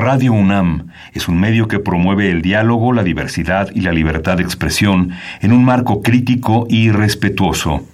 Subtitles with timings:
[0.00, 4.42] Radio UNAM es un medio que promueve el diálogo, la diversidad y la libertad de
[4.42, 5.10] expresión
[5.42, 7.84] en un marco crítico y respetuoso.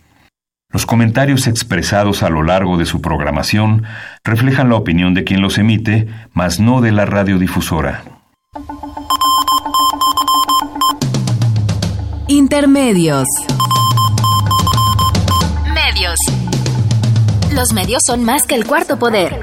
[0.70, 3.82] Los comentarios expresados a lo largo de su programación
[4.22, 8.04] reflejan la opinión de quien los emite, mas no de la radiodifusora.
[12.28, 13.26] Intermedios.
[15.74, 16.18] Medios.
[17.52, 19.42] Los medios son más que el cuarto poder.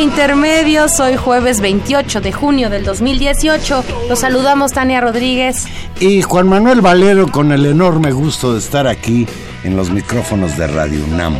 [0.00, 3.84] Intermedios, hoy jueves 28 de junio del 2018.
[4.08, 5.66] Los saludamos Tania Rodríguez.
[6.00, 9.26] Y Juan Manuel Valero con el enorme gusto de estar aquí
[9.64, 11.36] en los micrófonos de Radio UNAM.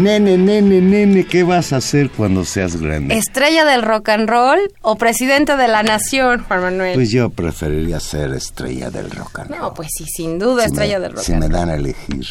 [0.00, 3.18] Nene, nene, nene, ¿qué vas a hacer cuando seas grande?
[3.18, 6.94] ¿Estrella del rock and roll o presidente de la nación, Juan Manuel?
[6.94, 9.60] Pues yo preferiría ser estrella del rock and roll.
[9.60, 12.26] No, pues sí, sin duda, estrella del rock Si me dan a elegir.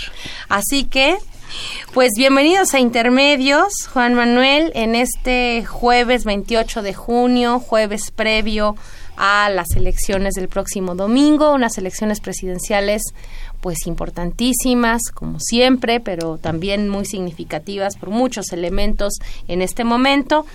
[0.48, 1.16] Así que,
[1.94, 8.78] pues bienvenidos a Intermedios, Juan Manuel, en este jueves 28 de junio, jueves previo
[9.20, 13.02] a las elecciones del próximo domingo, unas elecciones presidenciales
[13.60, 19.14] pues importantísimas, como siempre, pero también muy significativas por muchos elementos
[19.50, 20.46] en este momento.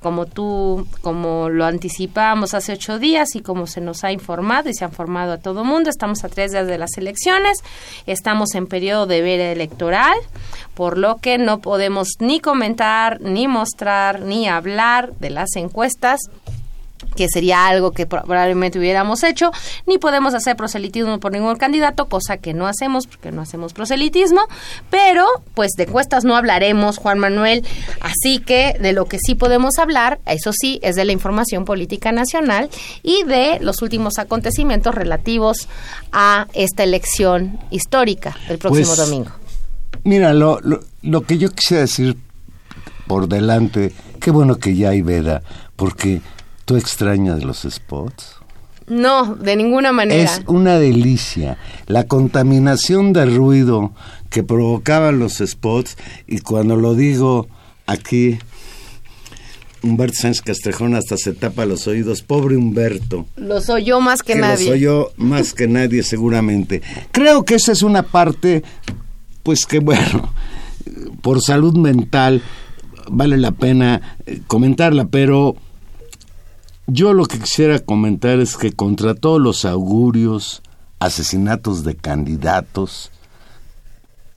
[0.00, 4.74] Como tú, como lo anticipábamos hace ocho días y como se nos ha informado y
[4.74, 7.58] se ha informado a todo mundo, estamos a tres días de las elecciones,
[8.06, 10.16] estamos en periodo de ver electoral,
[10.74, 16.20] por lo que no podemos ni comentar, ni mostrar, ni hablar de las encuestas
[17.16, 19.50] que sería algo que probablemente hubiéramos hecho,
[19.86, 24.42] ni podemos hacer proselitismo por ningún candidato, cosa que no hacemos porque no hacemos proselitismo,
[24.90, 27.64] pero pues de cuestas no hablaremos, Juan Manuel,
[28.00, 32.12] así que de lo que sí podemos hablar, eso sí, es de la información política
[32.12, 32.68] nacional
[33.02, 35.68] y de los últimos acontecimientos relativos
[36.12, 39.30] a esta elección histórica del próximo Pues, domingo.
[40.04, 42.16] Mira, lo, lo, lo que yo quisiera decir
[43.06, 45.42] por delante, qué bueno que ya hay veda,
[45.76, 46.20] porque
[46.66, 48.36] tú extrañas los spots.
[48.88, 50.22] No, de ninguna manera.
[50.22, 51.56] Es una delicia.
[51.86, 53.92] La contaminación de ruido
[54.30, 55.96] que provocaban los spots,
[56.26, 57.48] y cuando lo digo
[57.86, 58.38] aquí,
[59.82, 62.22] Humberto Sánchez Castrejón hasta se tapa los oídos.
[62.22, 63.26] Pobre Humberto.
[63.36, 64.66] Los oyó más que, que nadie.
[64.66, 66.82] Los oyó más que nadie seguramente.
[67.12, 68.62] Creo que esa es una parte,
[69.42, 70.32] pues que bueno,
[71.22, 72.42] por salud mental
[73.08, 75.56] vale la pena eh, comentarla, pero
[76.86, 80.62] yo lo que quisiera comentar es que contra todos los augurios,
[80.98, 83.10] asesinatos de candidatos,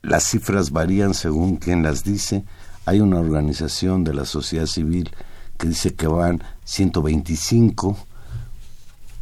[0.02, 2.44] las cifras varían según quien las dice,
[2.86, 5.12] hay una organización de la sociedad civil
[5.58, 7.98] que dice que van 125.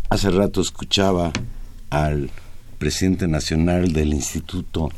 [0.09, 1.33] Hace rato escuchaba
[1.89, 2.30] al
[2.77, 4.89] presidente nacional del instituto,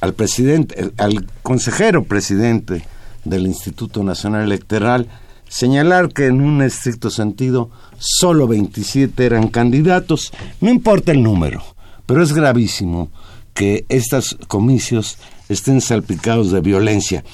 [0.00, 2.84] al presidente, al consejero presidente
[3.24, 5.08] del Instituto Nacional Electoral,
[5.48, 11.62] señalar que en un estricto sentido solo 27 eran candidatos, no importa el número,
[12.06, 13.10] pero es gravísimo
[13.54, 17.24] que estos comicios estén salpicados de violencia.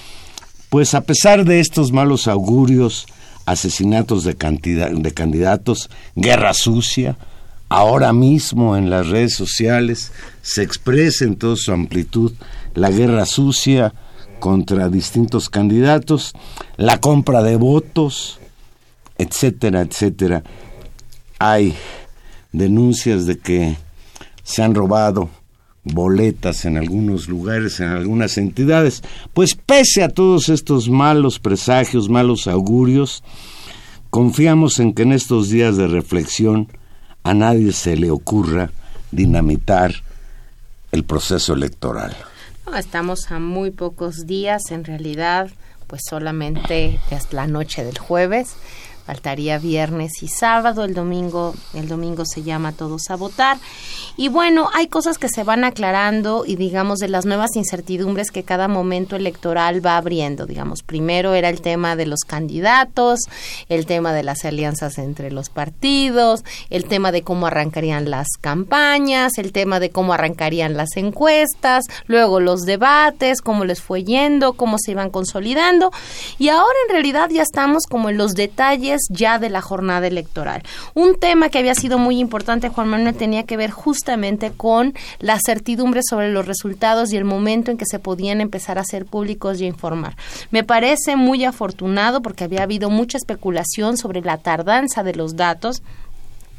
[0.70, 3.06] Pues a pesar de estos malos augurios,
[3.44, 7.16] asesinatos de, de candidatos, guerra sucia,
[7.68, 10.12] ahora mismo en las redes sociales
[10.42, 12.32] se expresa en toda su amplitud
[12.74, 13.94] la guerra sucia
[14.42, 16.32] contra distintos candidatos,
[16.76, 18.40] la compra de votos,
[19.16, 20.42] etcétera, etcétera.
[21.38, 21.76] Hay
[22.50, 23.76] denuncias de que
[24.42, 25.30] se han robado
[25.84, 29.04] boletas en algunos lugares, en algunas entidades.
[29.32, 33.22] Pues pese a todos estos malos presagios, malos augurios,
[34.10, 36.66] confiamos en que en estos días de reflexión
[37.22, 38.72] a nadie se le ocurra
[39.12, 39.94] dinamitar
[40.90, 42.16] el proceso electoral.
[42.76, 45.50] Estamos a muy pocos días, en realidad,
[45.86, 48.56] pues solamente es la noche del jueves
[49.04, 53.58] faltaría viernes y sábado, el domingo, el domingo se llama todos a votar.
[54.14, 58.42] Y bueno, hay cosas que se van aclarando y digamos de las nuevas incertidumbres que
[58.42, 63.20] cada momento electoral va abriendo, digamos, primero era el tema de los candidatos,
[63.70, 69.38] el tema de las alianzas entre los partidos, el tema de cómo arrancarían las campañas,
[69.38, 74.76] el tema de cómo arrancarían las encuestas, luego los debates, cómo les fue yendo, cómo
[74.78, 75.90] se iban consolidando
[76.38, 80.62] y ahora en realidad ya estamos como en los detalles ya de la jornada electoral.
[80.92, 84.01] Un tema que había sido muy importante, Juan Manuel, tenía que ver justamente
[84.56, 88.84] con la certidumbre sobre los resultados y el momento en que se podían empezar a
[88.84, 90.16] ser públicos y a informar.
[90.50, 95.82] Me parece muy afortunado porque había habido mucha especulación sobre la tardanza de los datos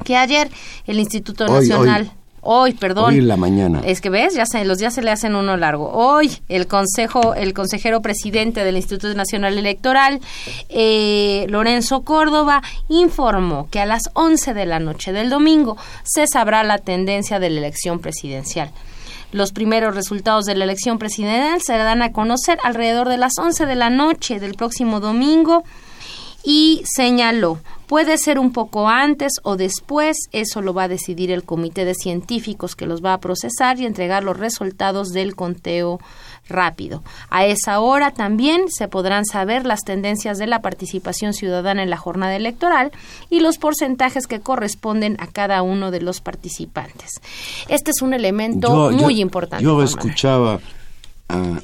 [0.03, 0.49] que ayer
[0.85, 2.22] el Instituto Nacional Hoy,
[2.79, 3.13] perdón.
[3.13, 3.81] Hoy en la mañana.
[3.85, 5.89] Es que ves, ya se, los días se le hacen uno largo.
[5.91, 10.19] Hoy el consejo, el consejero presidente del Instituto Nacional Electoral,
[10.69, 16.63] eh, Lorenzo Córdoba, informó que a las 11 de la noche del domingo se sabrá
[16.63, 18.71] la tendencia de la elección presidencial.
[19.31, 23.65] Los primeros resultados de la elección presidencial se darán a conocer alrededor de las 11
[23.65, 25.63] de la noche del próximo domingo
[26.43, 31.43] y señaló, puede ser un poco antes o después, eso lo va a decidir el
[31.43, 35.99] comité de científicos que los va a procesar y entregar los resultados del conteo
[36.49, 37.03] rápido.
[37.29, 41.97] A esa hora también se podrán saber las tendencias de la participación ciudadana en la
[41.97, 42.91] jornada electoral
[43.29, 47.21] y los porcentajes que corresponden a cada uno de los participantes.
[47.69, 49.63] Este es un elemento muy importante.
[49.63, 50.59] Yo escuchaba
[51.29, 51.61] a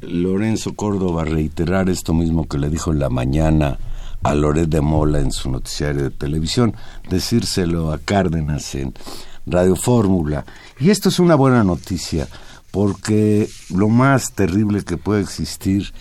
[0.00, 3.78] Lorenzo Córdoba reiterar esto mismo que le dijo en la mañana
[4.24, 6.74] a Loret de Mola en su noticiario de televisión,
[7.08, 8.94] decírselo a Cárdenas en
[9.46, 10.46] Radio Fórmula.
[10.80, 12.26] Y esto es una buena noticia,
[12.70, 15.92] porque lo más terrible que puede existir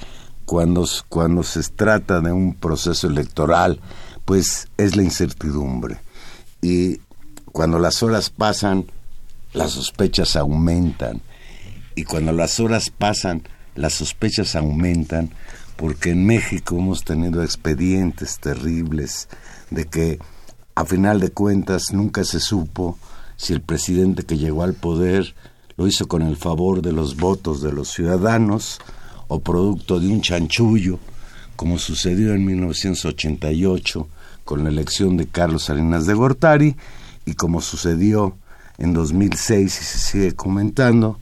[0.45, 3.81] cuando, cuando se trata de un proceso electoral,
[4.23, 5.99] pues es la incertidumbre.
[6.61, 7.01] Y
[7.51, 8.85] cuando las horas pasan,
[9.51, 11.21] las sospechas aumentan.
[11.95, 13.43] Y cuando las horas pasan,
[13.75, 15.31] las sospechas aumentan
[15.75, 19.27] porque en México hemos tenido expedientes terribles
[19.69, 20.19] de que
[20.75, 22.97] a final de cuentas nunca se supo
[23.37, 25.35] si el presidente que llegó al poder
[25.77, 28.79] lo hizo con el favor de los votos de los ciudadanos
[29.27, 30.99] o producto de un chanchullo,
[31.55, 34.07] como sucedió en 1988
[34.43, 36.75] con la elección de Carlos Salinas de Gortari
[37.25, 38.35] y como sucedió
[38.77, 41.19] en 2006 y se sigue comentando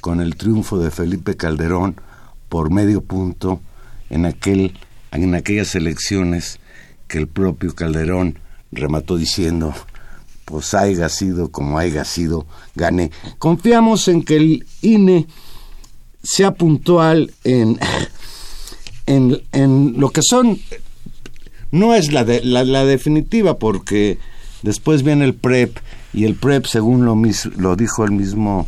[0.00, 1.96] con el triunfo de Felipe Calderón
[2.48, 3.60] por medio punto
[4.10, 4.78] en, aquel,
[5.12, 6.58] en aquellas elecciones
[7.08, 8.38] que el propio Calderón
[8.72, 9.74] remató diciendo,
[10.44, 13.10] pues haya sido como haya sido, gané.
[13.38, 15.26] Confiamos en que el INE
[16.22, 17.78] sea puntual en,
[19.06, 20.58] en, en lo que son,
[21.70, 24.18] no es la, de, la, la, definitiva, porque
[24.62, 25.78] después viene el PREP,
[26.12, 27.20] y el PREP, según lo,
[27.56, 28.66] lo dijo el mismo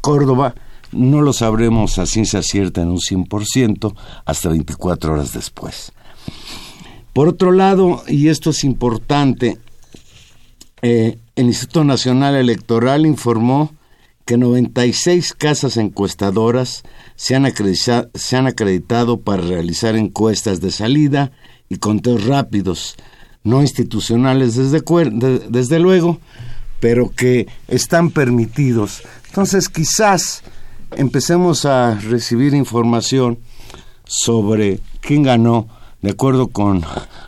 [0.00, 0.54] Córdoba,
[0.92, 3.94] no lo sabremos a ciencia cierta en un 100%
[4.24, 5.92] hasta 24 horas después.
[7.12, 9.58] Por otro lado, y esto es importante,
[10.80, 13.72] eh, el Instituto Nacional Electoral informó
[14.24, 16.84] que 96 casas encuestadoras
[17.16, 17.52] se han,
[18.14, 21.32] se han acreditado para realizar encuestas de salida
[21.68, 22.96] y conteos rápidos,
[23.44, 24.82] no institucionales desde,
[25.48, 26.20] desde luego,
[26.80, 29.02] pero que están permitidos.
[29.28, 30.42] Entonces quizás
[30.96, 33.38] empecemos a recibir información
[34.04, 35.68] sobre quién ganó
[36.02, 36.84] de acuerdo con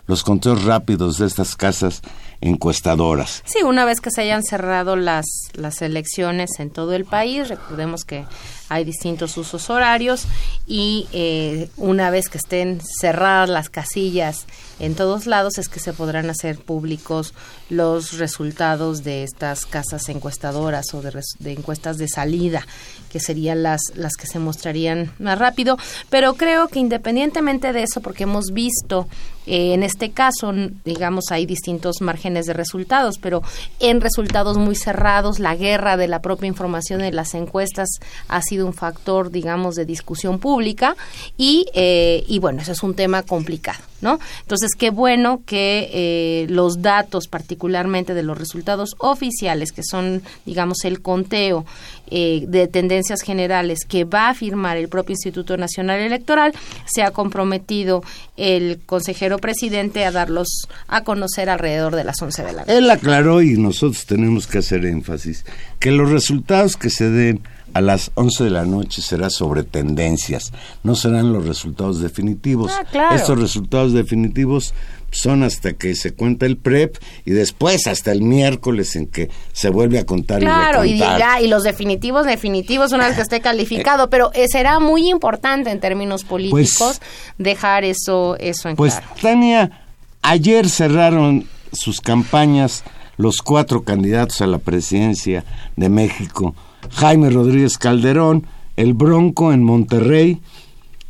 [0.07, 2.03] los conteos rápidos de estas casas
[2.41, 3.43] encuestadoras.
[3.47, 8.05] Sí, una vez que se hayan cerrado las, las elecciones en todo el país, recordemos
[8.05, 8.27] que
[8.69, 10.27] hay distintos usos horarios
[10.67, 14.47] y eh, una vez que estén cerradas las casillas
[14.79, 17.35] en todos lados es que se podrán hacer públicos
[17.71, 22.67] los resultados de estas casas encuestadoras o de, encuestas de salida
[23.11, 25.79] que serían las, las que se mostrarían más rápido.
[26.11, 29.07] Pero creo que independientemente de eso, porque hemos visto
[29.47, 30.53] eh, en este caso,
[30.85, 33.43] digamos, hay distintos márgenes de resultados, pero
[33.79, 37.89] en resultados muy cerrados, la guerra de la propia información en las encuestas
[38.29, 40.97] ha sido un factor, digamos, de discusión pública
[41.37, 43.79] y, eh, y bueno, eso es un tema complicado.
[44.05, 44.21] ¿No?
[44.43, 50.85] Entonces, qué bueno que eh, los datos, particularmente de los resultados oficiales, que son, digamos,
[50.85, 51.65] el conteo
[52.11, 56.53] eh, de tendencias generales que va a firmar el propio Instituto Nacional Electoral,
[56.85, 58.05] se ha comprometido
[58.37, 62.77] el consejero presidente a darlos a conocer alrededor de las 11 de la noche.
[62.77, 65.47] Él aclaró y nosotros tenemos que hacer énfasis
[65.79, 67.41] que los resultados que se den
[67.75, 70.53] a las 11 de la noche será sobre tendencias,
[70.83, 72.73] no serán los resultados definitivos.
[72.73, 74.75] Ah, Estos resultados definitivos
[75.11, 79.71] son hasta que se cuenta el PREP y después hasta el miércoles en que se
[79.71, 84.11] vuelve a contar claro, y, ya, y los definitivos, definitivos una vez que esté calificado,
[84.11, 87.01] pero eh, será muy importante en términos políticos pues,
[87.39, 89.09] dejar eso, eso en pues, claro.
[89.13, 89.87] Pues Tania,
[90.23, 92.85] ayer cerraron sus campañas
[93.17, 95.45] los cuatro candidatos a la presidencia
[95.77, 96.55] de México,
[96.91, 100.41] Jaime Rodríguez Calderón, el Bronco en Monterrey,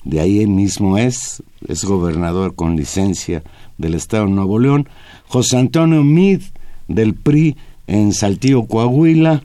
[0.05, 3.43] de ahí mismo es, es gobernador con licencia
[3.79, 4.89] del Estado de Nuevo León,
[5.29, 6.43] José Antonio Mid
[6.89, 9.43] del PRI en Saltillo, Coahuila,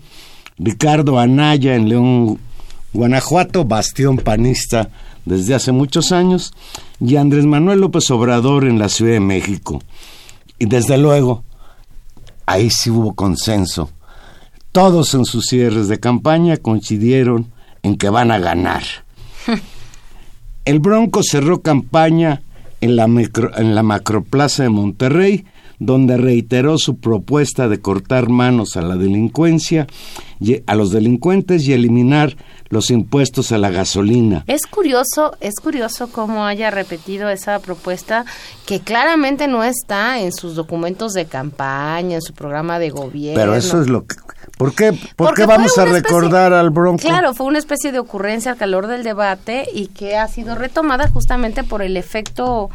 [0.57, 2.39] Ricardo Anaya en León,
[2.93, 4.89] Guanajuato, bastión panista
[5.25, 6.53] desde hace muchos años,
[6.99, 9.81] y Andrés Manuel López Obrador en la Ciudad de México.
[10.57, 11.43] Y desde luego,
[12.45, 13.89] ahí sí hubo consenso.
[14.71, 18.83] Todos en sus cierres de campaña coincidieron en que van a ganar.
[20.65, 22.43] El Bronco cerró campaña
[22.81, 25.45] en la, en la Macroplaza de Monterrey,
[25.79, 29.87] donde reiteró su propuesta de cortar manos a la delincuencia,
[30.67, 32.35] a los delincuentes y eliminar
[32.69, 34.43] los impuestos a la gasolina.
[34.47, 38.25] Es curioso, es curioso cómo haya repetido esa propuesta
[38.65, 43.39] que claramente no está en sus documentos de campaña, en su programa de gobierno.
[43.39, 44.15] Pero eso es lo que
[44.59, 47.01] ¿Por qué, por qué vamos a recordar al Bronco?
[47.01, 51.07] Claro, fue una especie de ocurrencia al calor del debate y que ha sido retomada
[51.07, 52.69] justamente por el efecto,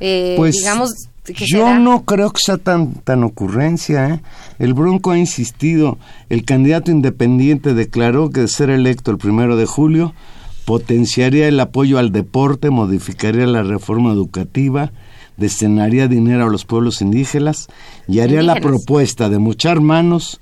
[0.00, 0.92] eh, pues, digamos,
[1.34, 4.08] yo no creo que sea tan, tan ocurrencia.
[4.08, 4.20] ¿eh?
[4.58, 5.98] El Bronco ha insistido.
[6.28, 10.14] El candidato independiente declaró que de ser electo el primero de julio
[10.64, 14.90] potenciaría el apoyo al deporte, modificaría la reforma educativa,
[15.36, 17.68] destinaría dinero a los pueblos indígenas
[18.08, 20.40] y haría la propuesta de mochar manos,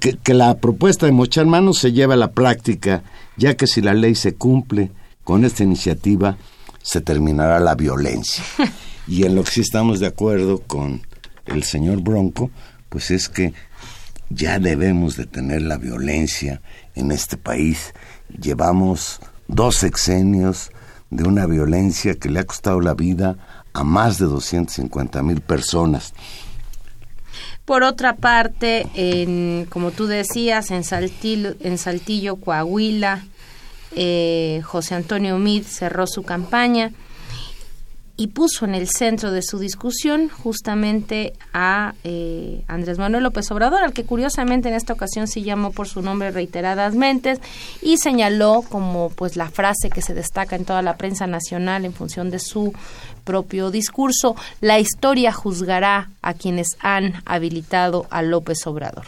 [0.00, 3.02] que, que la propuesta de mochar manos se lleve a la práctica,
[3.36, 4.90] ya que si la ley se cumple
[5.24, 6.38] con esta iniciativa,
[6.80, 8.42] se terminará la violencia.
[9.06, 11.02] Y en lo que sí estamos de acuerdo con
[11.46, 12.50] el señor Bronco,
[12.88, 13.52] pues es que
[14.30, 16.62] ya debemos de tener la violencia
[16.94, 17.94] en este país.
[18.40, 20.70] Llevamos dos sexenios
[21.10, 23.36] de una violencia que le ha costado la vida
[23.72, 26.14] a más de 250 mil personas.
[27.64, 33.24] Por otra parte, en, como tú decías, en Saltillo, en Saltillo Coahuila,
[33.96, 36.92] eh, José Antonio Mid cerró su campaña
[38.16, 43.82] y puso en el centro de su discusión justamente a eh, Andrés Manuel López Obrador,
[43.82, 47.40] al que curiosamente en esta ocasión sí llamó por su nombre reiteradas mentes
[47.82, 51.92] y señaló como pues la frase que se destaca en toda la prensa nacional en
[51.92, 52.72] función de su
[53.24, 59.06] propio discurso, la historia juzgará a quienes han habilitado a López Obrador.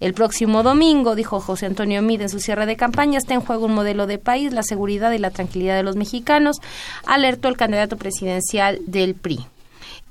[0.00, 3.66] El próximo domingo, dijo José Antonio Mid en su cierre de campaña, está en juego
[3.66, 6.56] un modelo de país, la seguridad y la tranquilidad de los mexicanos,
[7.06, 9.46] alertó el candidato presidencial del PRI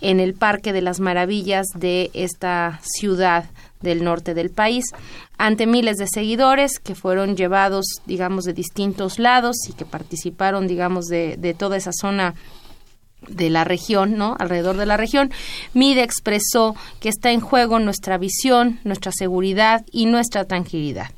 [0.01, 3.45] en el Parque de las Maravillas de esta ciudad
[3.81, 4.85] del norte del país,
[5.37, 11.05] ante miles de seguidores que fueron llevados, digamos, de distintos lados y que participaron, digamos,
[11.05, 12.33] de, de toda esa zona
[13.27, 14.35] de la región, ¿no?
[14.39, 15.31] Alrededor de la región,
[15.73, 21.11] Mide expresó que está en juego nuestra visión, nuestra seguridad y nuestra tranquilidad.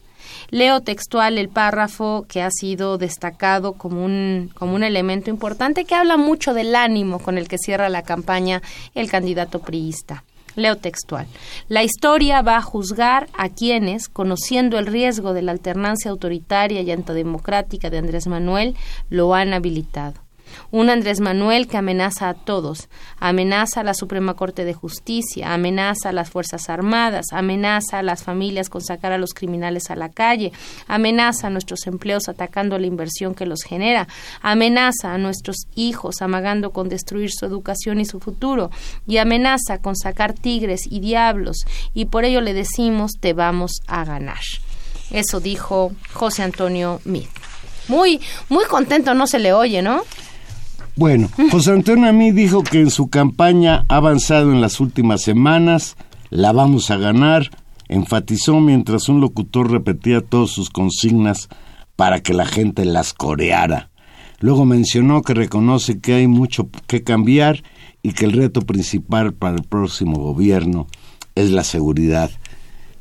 [0.51, 5.95] Leo textual el párrafo que ha sido destacado como un, como un elemento importante que
[5.95, 8.61] habla mucho del ánimo con el que cierra la campaña
[8.95, 10.23] el candidato priista.
[10.55, 11.27] Leo textual.
[11.67, 16.91] La historia va a juzgar a quienes, conociendo el riesgo de la alternancia autoritaria y
[16.91, 18.75] antidemocrática de Andrés Manuel,
[19.09, 20.28] lo han habilitado
[20.71, 22.89] Un Andrés Manuel que amenaza a todos,
[23.19, 28.23] amenaza a la Suprema Corte de Justicia, amenaza a las Fuerzas Armadas, amenaza a las
[28.23, 30.51] familias con sacar a los criminales a la calle,
[30.87, 34.07] amenaza a nuestros empleos atacando la inversión que los genera,
[34.41, 38.71] amenaza a nuestros hijos amagando con destruir su educación y su futuro,
[39.07, 44.05] y amenaza con sacar tigres y diablos, y por ello le decimos te vamos a
[44.05, 44.39] ganar.
[45.11, 47.25] Eso dijo José Antonio Mid.
[47.87, 50.03] Muy, muy contento no se le oye, ¿no?
[50.99, 55.95] Bueno, José Antonio Amí dijo que en su campaña ha avanzado en las últimas semanas,
[56.29, 57.51] la vamos a ganar,
[57.87, 61.47] enfatizó mientras un locutor repetía todas sus consignas
[61.95, 63.91] para que la gente las coreara.
[64.41, 67.63] Luego mencionó que reconoce que hay mucho que cambiar
[68.03, 70.87] y que el reto principal para el próximo gobierno
[71.33, 72.29] es la seguridad.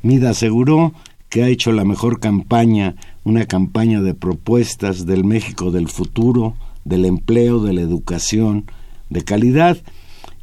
[0.03, 0.93] Mida aseguró
[1.27, 6.55] que ha hecho la mejor campaña, una campaña de propuestas del México del futuro,
[6.89, 8.65] del empleo, de la educación,
[9.09, 9.77] de calidad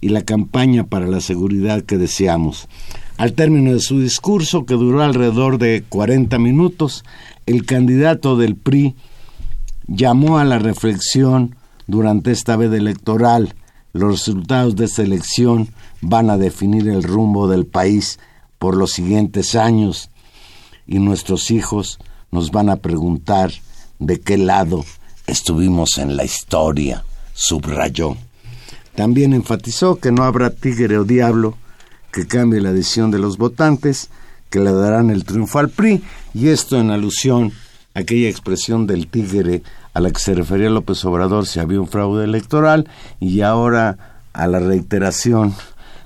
[0.01, 2.69] y la campaña para la seguridad que deseamos.
[3.19, 7.05] Al término de su discurso, que duró alrededor de 40 minutos,
[7.47, 8.95] el candidato del PRI
[9.89, 13.55] llamó a la reflexión durante esta veda electoral.
[13.93, 15.69] Los resultados de esta elección
[16.01, 18.19] van a definir el rumbo del país
[18.59, 20.11] por los siguientes años
[20.87, 21.99] y nuestros hijos
[22.31, 23.51] nos van a preguntar
[23.99, 24.85] de qué lado
[25.27, 27.05] estuvimos en la historia,
[27.35, 28.17] subrayó.
[28.95, 31.57] También enfatizó que no habrá tigre o diablo
[32.13, 34.09] que cambie la decisión de los votantes,
[34.49, 36.03] que le darán el triunfo al PRI,
[36.33, 37.53] y esto en alusión
[37.95, 41.89] a aquella expresión del tigre a la que se refería López Obrador si había un
[41.89, 42.89] fraude electoral,
[43.21, 45.55] y ahora a la reiteración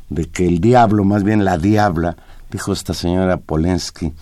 [0.08, 2.16] de que el diablo, más bien la diabla,
[2.50, 4.12] dijo esta señora Polensky,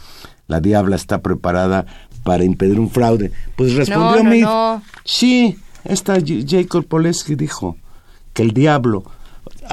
[0.46, 1.86] la diabla está preparada
[2.28, 3.32] para impedir un fraude.
[3.56, 7.78] Pues respondió no, no, sí, esta Jacob Poleski dijo
[8.34, 9.02] que el diablo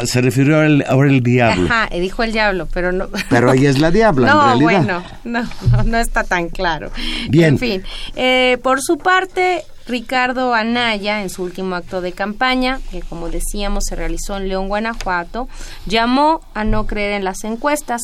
[0.06, 0.56] se refirió
[0.88, 1.66] ahora el diablo.
[1.66, 3.10] Ajá, dijo el diablo, pero no.
[3.30, 5.04] Pero ella es la diabla, no, en realidad.
[5.26, 6.92] Bueno, no, no, está tan claro.
[7.30, 7.56] Bien.
[7.56, 7.84] En fin,
[8.16, 13.84] eh, por su parte, Ricardo Anaya, en su último acto de campaña, que como decíamos
[13.90, 15.50] se realizó en León, Guanajuato,
[15.88, 18.04] llamó a no creer en las encuestas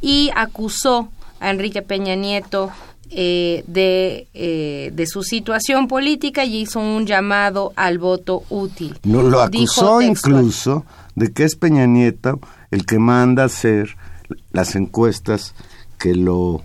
[0.00, 1.08] y acusó
[1.40, 2.70] a Enrique Peña Nieto
[3.16, 8.98] eh, de, eh, de, su situación política y hizo un llamado al voto útil.
[9.04, 13.96] No, lo acusó incluso de que es Peña Nieto el que manda hacer
[14.50, 15.54] las encuestas
[15.98, 16.62] que lo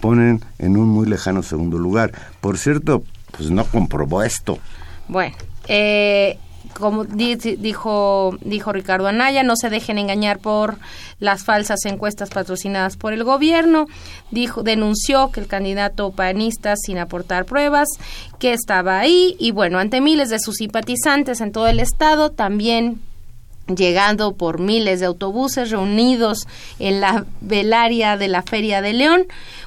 [0.00, 2.12] ponen en un muy lejano segundo lugar.
[2.40, 3.04] Por cierto,
[3.36, 4.58] pues no comprobó esto.
[5.08, 5.36] Bueno,
[5.68, 6.38] eh,
[6.78, 10.78] como dijo, dijo Ricardo Anaya, no se dejen engañar por
[11.18, 13.86] las falsas encuestas patrocinadas por el gobierno.
[14.30, 17.88] Dijo, denunció que el candidato panista, sin aportar pruebas,
[18.38, 19.36] que estaba ahí.
[19.38, 23.00] Y bueno, ante miles de sus simpatizantes en todo el estado, también
[23.74, 26.46] llegando por miles de autobuses reunidos
[26.78, 29.26] en la velaria de la Feria de León,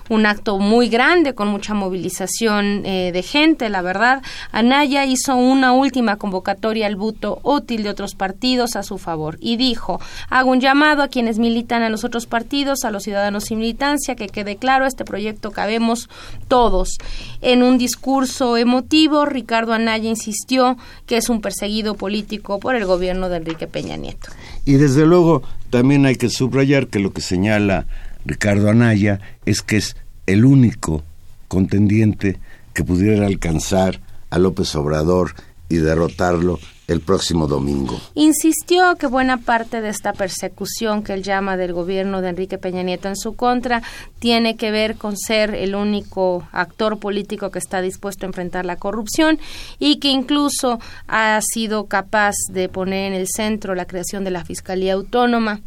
[0.09, 4.21] un acto muy grande con mucha movilización eh, de gente, la verdad.
[4.51, 9.57] Anaya hizo una última convocatoria al voto útil de otros partidos a su favor y
[9.57, 13.59] dijo, hago un llamado a quienes militan a los otros partidos, a los ciudadanos sin
[13.59, 16.09] militancia, que quede claro, este proyecto cabemos
[16.47, 16.97] todos.
[17.41, 23.29] En un discurso emotivo, Ricardo Anaya insistió que es un perseguido político por el gobierno
[23.29, 24.29] de Enrique Peña Nieto.
[24.65, 27.85] Y desde luego también hay que subrayar que lo que señala
[28.29, 29.95] Ricardo Anaya es que es
[30.27, 31.03] el único
[31.47, 32.37] contendiente
[32.75, 35.33] que pudiera alcanzar a López Obrador
[35.67, 37.99] y derrotarlo el próximo domingo.
[38.13, 42.83] Insistió que buena parte de esta persecución que él llama del gobierno de Enrique Peña
[42.83, 43.81] Nieto en su contra
[44.19, 48.75] tiene que ver con ser el único actor político que está dispuesto a enfrentar la
[48.75, 49.39] corrupción
[49.79, 54.45] y que incluso ha sido capaz de poner en el centro la creación de la
[54.45, 55.61] Fiscalía Autónoma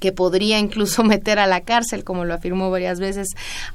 [0.00, 3.28] que podría incluso meter a la cárcel, como lo afirmó varias veces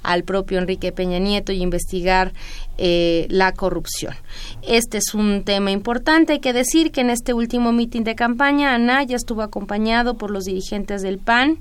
[0.03, 2.33] al propio Enrique Peña Nieto, y investigar
[2.77, 4.13] eh, la corrupción.
[4.61, 6.33] Este es un tema importante.
[6.33, 10.45] Hay que decir que en este último mitin de campaña, Anaya estuvo acompañado por los
[10.45, 11.59] dirigentes del PAN,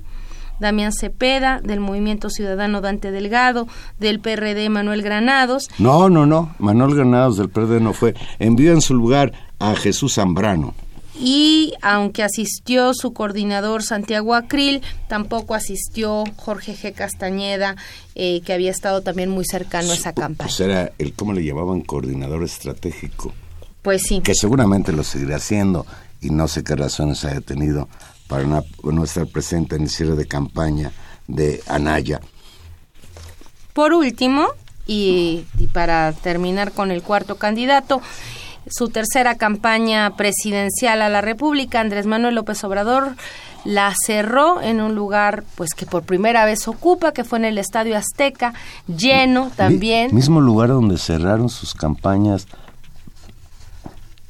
[0.59, 3.67] Damián Cepeda, del Movimiento Ciudadano Dante Delgado,
[3.99, 5.69] del PRD Manuel Granados.
[5.79, 8.13] No, no, no, Manuel Granados del PRD no fue.
[8.37, 10.75] Envió en su lugar a Jesús Zambrano
[11.19, 16.93] y aunque asistió su coordinador Santiago Acril, tampoco asistió Jorge G.
[16.93, 17.75] Castañeda,
[18.15, 20.47] eh, que había estado también muy cercano a esa campaña.
[20.47, 21.81] Pues era el, ¿cómo le llamaban?
[21.81, 23.33] Coordinador estratégico.
[23.81, 24.21] Pues sí.
[24.21, 25.85] Que seguramente lo seguirá haciendo
[26.21, 27.89] y no sé qué razones haya tenido
[28.27, 30.91] para no estar presente en el cierre de campaña
[31.27, 32.21] de Anaya.
[33.73, 34.47] Por último,
[34.85, 38.01] y para terminar con el cuarto candidato,
[38.67, 43.15] su tercera campaña presidencial a la República, Andrés Manuel López Obrador
[43.63, 47.57] la cerró en un lugar pues que por primera vez ocupa, que fue en el
[47.57, 48.53] Estadio Azteca,
[48.87, 50.13] lleno también.
[50.15, 52.47] mismo lugar donde cerraron sus campañas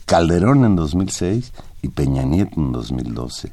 [0.05, 3.51] Calderón en 2006 y Peña Nieto en 2012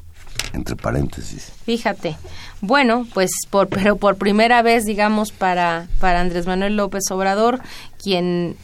[0.52, 1.52] entre paréntesis.
[1.64, 2.16] Fíjate.
[2.60, 7.60] Bueno, pues por pero por primera vez, digamos, para para Andrés Manuel López Obrador,
[8.02, 8.56] quien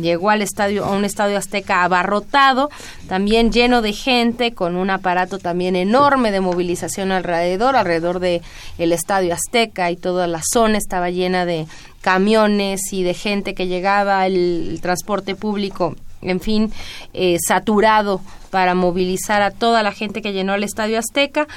[0.00, 2.70] llegó al estadio, a un estadio azteca abarrotado,
[3.08, 8.42] también lleno de gente, con un aparato también enorme de movilización alrededor, alrededor de
[8.78, 11.66] el estadio azteca y toda la zona estaba llena de
[12.00, 16.72] camiones y de gente que llegaba, el, transporte público, en fin,
[17.14, 21.48] eh, saturado para movilizar a toda la gente que llenó el estadio azteca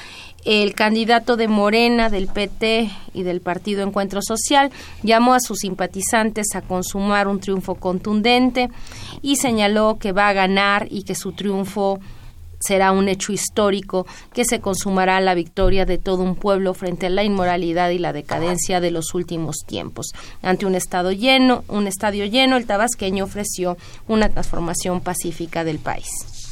[0.46, 6.56] el candidato de Morena, del PT y del Partido Encuentro Social llamó a sus simpatizantes
[6.56, 8.70] a consumar un triunfo contundente
[9.24, 12.00] y señaló que va a ganar y que su triunfo
[12.60, 17.10] será un hecho histórico que se consumará la victoria de todo un pueblo frente a
[17.10, 20.08] la inmoralidad y la decadencia de los últimos tiempos.
[20.42, 23.78] Ante un estado lleno, un estadio lleno, el tabasqueño ofreció
[24.08, 26.45] una transformación pacífica del país.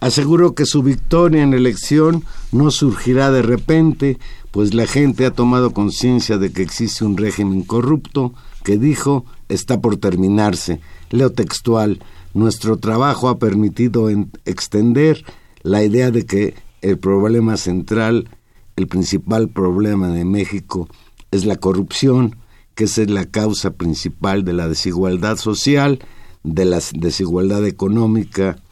[0.00, 4.18] Aseguro que su victoria en la elección no surgirá de repente,
[4.52, 8.32] pues la gente ha tomado conciencia de que existe un régimen corrupto
[8.62, 10.80] que dijo está por terminarse.
[11.10, 12.00] Leo textual,
[12.32, 14.08] nuestro trabajo ha permitido
[14.44, 15.24] extender
[15.62, 18.28] la idea de que el problema central,
[18.76, 20.88] el principal problema de México
[21.32, 22.36] es la corrupción,
[22.74, 25.98] que es la causa principal de la desigualdad social,
[26.44, 28.62] de la desigualdad económica,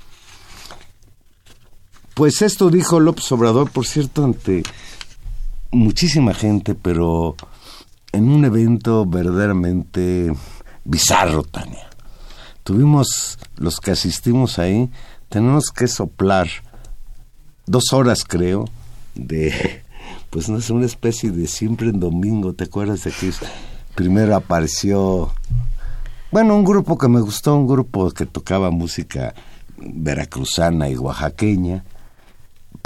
[2.17, 4.63] pues esto dijo López Obrador, por cierto, ante
[5.71, 7.37] muchísima gente, pero
[8.11, 10.33] en un evento verdaderamente
[10.87, 11.91] bizarro, Tania.
[12.65, 14.91] Tuvimos, los que asistimos ahí,
[15.29, 16.49] tenemos que soplar
[17.67, 18.65] dos horas, creo,
[19.15, 19.83] de,
[20.31, 23.31] pues no es una especie de siempre en domingo, ¿te acuerdas de que
[23.95, 25.35] primero apareció,
[26.33, 29.35] bueno, un grupo que me gustó, un grupo que tocaba música
[29.77, 31.85] veracruzana y oaxaqueña,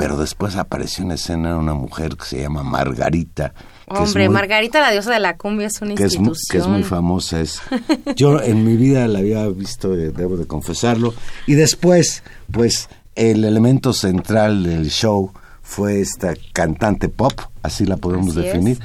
[0.01, 3.53] pero después apareció en escena una mujer que se llama Margarita.
[3.87, 6.33] Hombre, Margarita, la diosa de la cumbia, es una institución.
[6.49, 7.39] que es muy famosa.
[7.39, 7.61] Es,
[8.17, 11.13] yo en mi vida la había visto, eh, debo de confesarlo.
[11.47, 18.35] Y después, pues, el elemento central del show fue esta cantante pop, así la podemos
[18.35, 18.81] definir,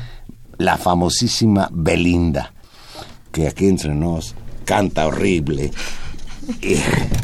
[0.57, 2.51] la famosísima Belinda,
[3.31, 5.71] que aquí entre nos canta horrible.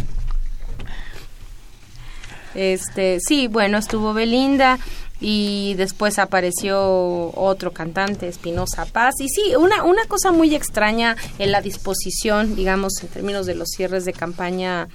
[2.55, 4.79] Este, sí, bueno, estuvo Belinda
[5.21, 9.15] y después apareció otro cantante, Espinosa Paz.
[9.19, 13.69] Y sí, una, una cosa muy extraña en la disposición, digamos, en términos de los
[13.69, 14.87] cierres de campaña.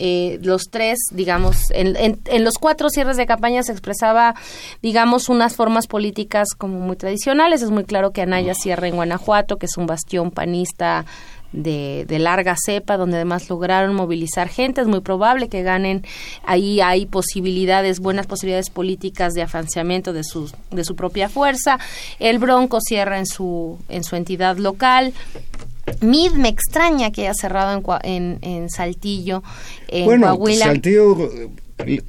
[0.00, 4.36] Eh, los tres, digamos, en, en, los cuatro cierres de campaña se expresaba,
[4.80, 7.62] digamos, unas formas políticas como muy tradicionales.
[7.62, 11.04] Es muy claro que Anaya cierra en Guanajuato, que es un bastión panista
[11.52, 14.80] de, de, larga cepa, donde además lograron movilizar gente.
[14.80, 16.04] Es muy probable que ganen.
[16.44, 21.78] Ahí hay posibilidades, buenas posibilidades políticas de afanciamiento de su, de su propia fuerza.
[22.18, 25.12] El Bronco cierra en su, en su entidad local.
[26.00, 29.42] Mid me extraña que haya cerrado en, en, Saltillo,
[29.88, 30.66] en bueno, Coahuila.
[30.66, 31.16] Saltillo,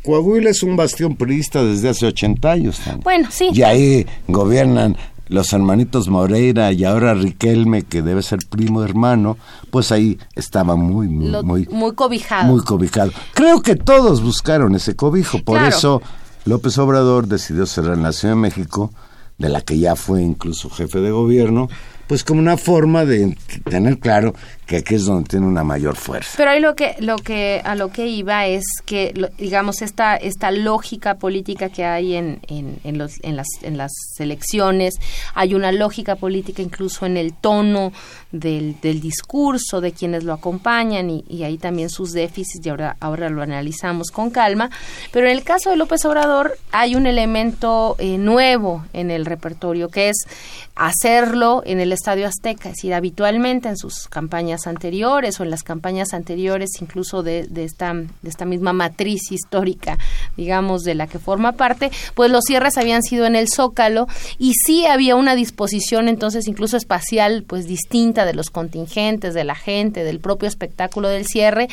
[0.04, 2.82] Coahuila es un bastión priista desde hace 80 años.
[3.04, 3.52] Bueno, sí.
[3.54, 4.98] Y ahí gobiernan
[5.30, 9.38] los hermanitos Moreira y ahora Riquelme, que debe ser primo hermano,
[9.72, 12.52] pues ahí estaba muy, muy, muy, cobijado.
[12.52, 13.12] Muy cobijado.
[13.34, 16.02] Creo que todos buscaron ese cobijo, por eso
[16.46, 18.92] López Obrador decidió cerrar en la Ciudad de México,
[19.38, 21.70] de la que ya fue incluso jefe de gobierno,
[22.08, 23.38] pues como una forma de
[23.70, 24.34] tener claro
[24.70, 26.34] que aquí es donde tiene una mayor fuerza.
[26.38, 30.52] Pero ahí lo que, lo que, a lo que iba es que, digamos, esta, esta
[30.52, 34.94] lógica política que hay en, en, los, en, las, en las elecciones,
[35.34, 37.92] hay una lógica política incluso en el tono
[38.32, 42.96] del, del discurso de quienes lo acompañan y, y ahí también sus déficits y ahora,
[43.00, 44.70] ahora lo analizamos con calma.
[45.12, 49.90] Pero en el caso de López Obrador hay un elemento eh, nuevo en el repertorio
[49.90, 50.28] que es
[50.76, 55.64] hacerlo en el Estadio Azteca, es decir, habitualmente en sus campañas anteriores o en las
[55.64, 59.98] campañas anteriores incluso de, esta, de esta misma matriz histórica,
[60.38, 64.54] digamos, de la que forma parte, pues los cierres habían sido en el Zócalo y
[64.54, 70.04] sí había una disposición entonces incluso espacial pues distinta de los contingentes, de la gente,
[70.04, 71.68] del propio espectáculo del cierre.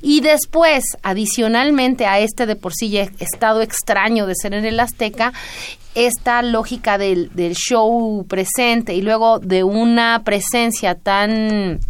[0.00, 5.32] Y después, adicionalmente a este de por sí estado extraño de ser en el Azteca,
[5.94, 11.80] esta lógica del, del show presente y luego de una presencia tan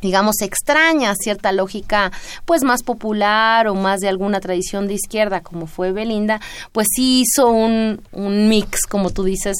[0.00, 2.12] digamos, extraña cierta lógica,
[2.44, 6.40] pues más popular o más de alguna tradición de izquierda, como fue Belinda,
[6.72, 9.56] pues sí hizo un, un mix, como tú dices,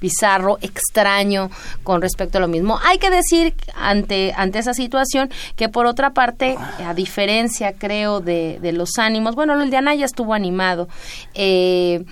[0.00, 1.50] bizarro, extraño
[1.82, 2.78] con respecto a lo mismo.
[2.84, 8.58] Hay que decir ante, ante esa situación que por otra parte, a diferencia creo de,
[8.60, 10.88] de los ánimos, bueno, el de Anaya estuvo animado.
[11.34, 12.04] Eh,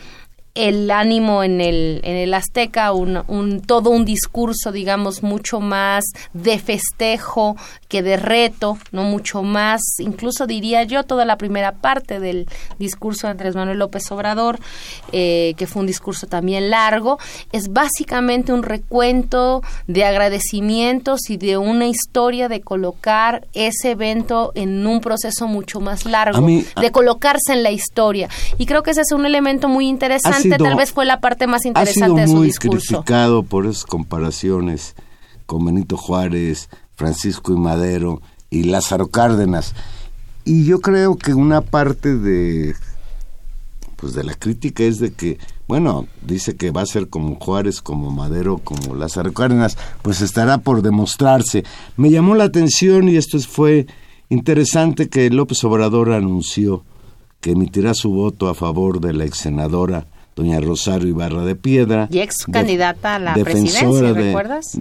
[0.54, 6.04] el ánimo en el, en el Azteca, un, un, todo un discurso, digamos, mucho más
[6.32, 7.56] de festejo
[7.88, 12.46] que de reto, no mucho más, incluso diría yo, toda la primera parte del
[12.78, 14.60] discurso de Andrés Manuel López Obrador,
[15.10, 17.18] eh, que fue un discurso también largo,
[17.50, 24.86] es básicamente un recuento de agradecimientos y de una historia de colocar ese evento en
[24.86, 28.28] un proceso mucho más largo, de colocarse en la historia.
[28.56, 31.64] Y creo que ese es un elemento muy interesante tal vez fue la parte más
[31.64, 32.96] interesante de su muy discurso.
[32.96, 34.94] criticado por esas comparaciones
[35.46, 39.74] con Benito Juárez, Francisco y Madero y Lázaro Cárdenas.
[40.44, 42.74] Y yo creo que una parte de
[43.96, 47.80] pues de la crítica es de que, bueno, dice que va a ser como Juárez,
[47.80, 51.64] como Madero, como Lázaro Cárdenas, pues estará por demostrarse.
[51.96, 53.86] Me llamó la atención y esto fue
[54.28, 56.84] interesante que López Obrador anunció
[57.40, 62.08] que emitirá su voto a favor de la ex senadora doña Rosario Ibarra de Piedra.
[62.10, 64.78] Y ex candidata a la presidencia, ¿recuerdas?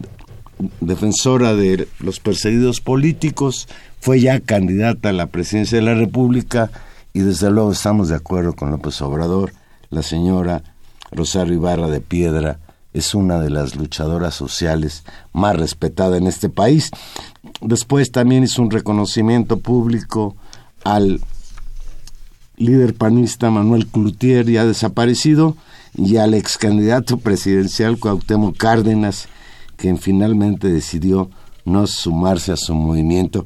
[0.79, 3.67] defensora de los perseguidos políticos,
[3.99, 6.71] fue ya candidata a la presidencia de la República
[7.13, 9.53] y desde luego estamos de acuerdo con López Obrador.
[9.89, 10.63] La señora
[11.11, 12.59] Rosario Ibarra de Piedra
[12.93, 16.91] es una de las luchadoras sociales más respetadas en este país.
[17.61, 20.35] Después también hizo un reconocimiento público
[20.83, 21.21] al
[22.57, 25.55] líder panista Manuel Cloutier, ya desaparecido,
[25.95, 29.27] y al ex candidato presidencial Cuauhtémoc Cárdenas,
[29.75, 31.29] quien finalmente decidió
[31.65, 33.45] no sumarse a su movimiento.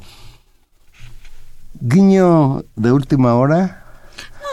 [1.80, 3.84] Guiño de última hora.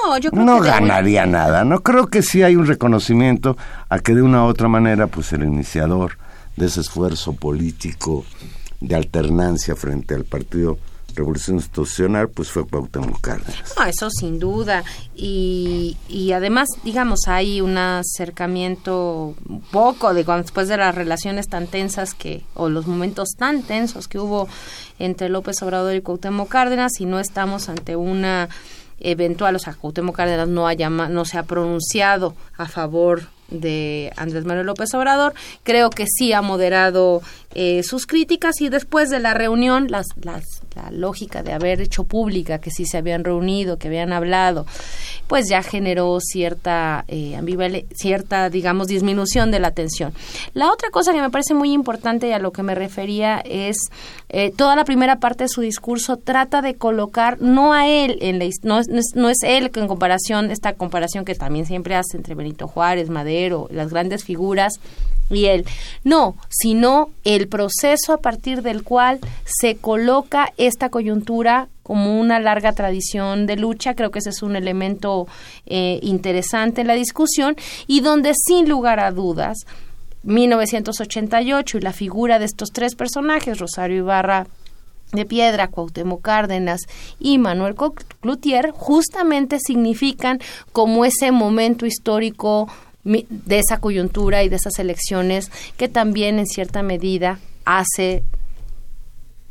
[0.05, 1.65] No, yo creo no ganaría nada.
[1.65, 3.57] No creo que sí hay un reconocimiento
[3.89, 6.19] a que de una u otra manera, pues el iniciador
[6.57, 8.25] de ese esfuerzo político
[8.81, 10.79] de alternancia frente al partido
[11.15, 13.75] revolución institucional, pues fue Cuauhtémoc Cárdenas.
[13.77, 14.85] No, eso sin duda.
[15.15, 19.35] Y, y además, digamos, hay un acercamiento
[19.71, 24.19] poco de después de las relaciones tan tensas que, o los momentos tan tensos que
[24.19, 24.49] hubo
[24.99, 28.49] entre López Obrador y Cuauhtémoc Cárdenas, y no estamos ante una
[29.01, 34.45] eventual, o sea, Cuauhtémoc Cárdenas no, ha no se ha pronunciado a favor de Andrés
[34.45, 35.35] Manuel López Obrador.
[35.63, 37.23] Creo que sí ha moderado
[37.55, 42.05] eh, sus críticas y después de la reunión, las, las, la lógica de haber hecho
[42.05, 44.67] pública que sí se habían reunido, que habían hablado,
[45.29, 47.39] pues ya generó cierta eh,
[47.95, 50.13] cierta, digamos, disminución de la tensión.
[50.53, 53.77] La otra cosa que me parece muy importante y a lo que me refería es
[54.29, 58.39] eh, toda la primera parte de su discurso trata de colocar no a él en
[58.39, 62.17] la no es, no es él que en comparación esta comparación que también siempre hace
[62.17, 64.75] entre Benito Juárez, Madero, las grandes figuras
[65.31, 65.65] y él.
[66.03, 72.73] No, sino el proceso a partir del cual se coloca esta coyuntura como una larga
[72.73, 73.95] tradición de lucha.
[73.95, 75.27] Creo que ese es un elemento
[75.67, 79.59] eh, interesante en la discusión y donde sin lugar a dudas
[80.25, 84.47] 1988 y la figura de estos tres personajes, Rosario Ibarra,
[85.13, 86.81] de Piedra, Cuauhtémoc Cárdenas
[87.21, 87.77] y Manuel
[88.21, 90.41] Cloutier, justamente significan
[90.73, 92.69] como ese momento histórico
[93.05, 98.25] de esa coyuntura y de esas elecciones que también en cierta medida hace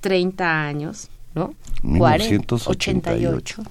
[0.02, 1.54] 30 años, ¿no?
[1.84, 3.64] 1988.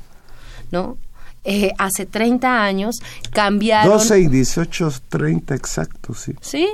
[0.73, 0.97] ¿no?
[1.45, 2.97] Eh, hace 30 años
[3.33, 3.93] cambiaron...
[3.99, 6.35] 12 y 18, 30 exacto, sí.
[6.41, 6.69] Sí.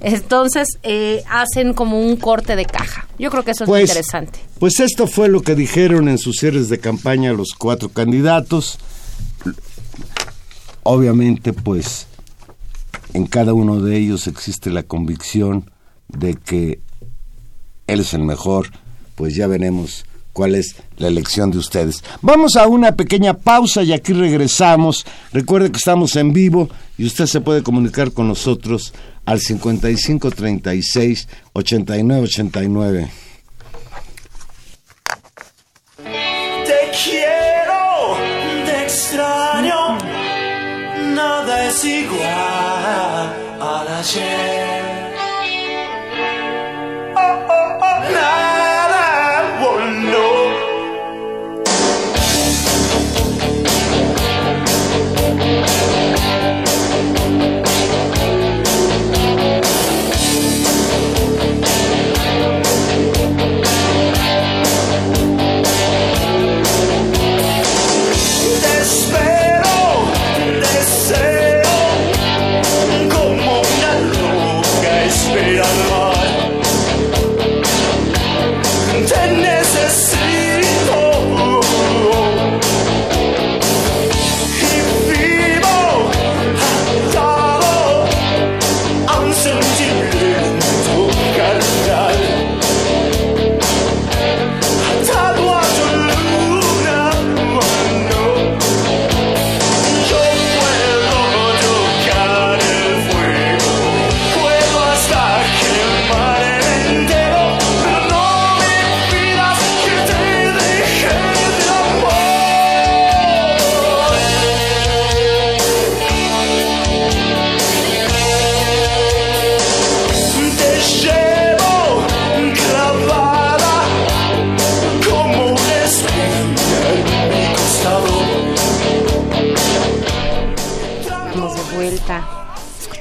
[0.00, 3.08] Entonces eh, hacen como un corte de caja.
[3.18, 4.38] Yo creo que eso es pues, interesante.
[4.58, 8.78] Pues esto fue lo que dijeron en sus cierres de campaña los cuatro candidatos.
[10.82, 12.06] Obviamente, pues
[13.16, 15.70] en cada uno de ellos existe la convicción
[16.08, 16.80] de que
[17.86, 18.68] él es el mejor,
[19.14, 22.04] pues ya veremos cuál es la elección de ustedes.
[22.20, 25.06] Vamos a una pequeña pausa y aquí regresamos.
[25.32, 28.92] Recuerde que estamos en vivo y usted se puede comunicar con nosotros
[29.24, 33.25] al 5536 8989.
[43.96, 44.55] Al ayer.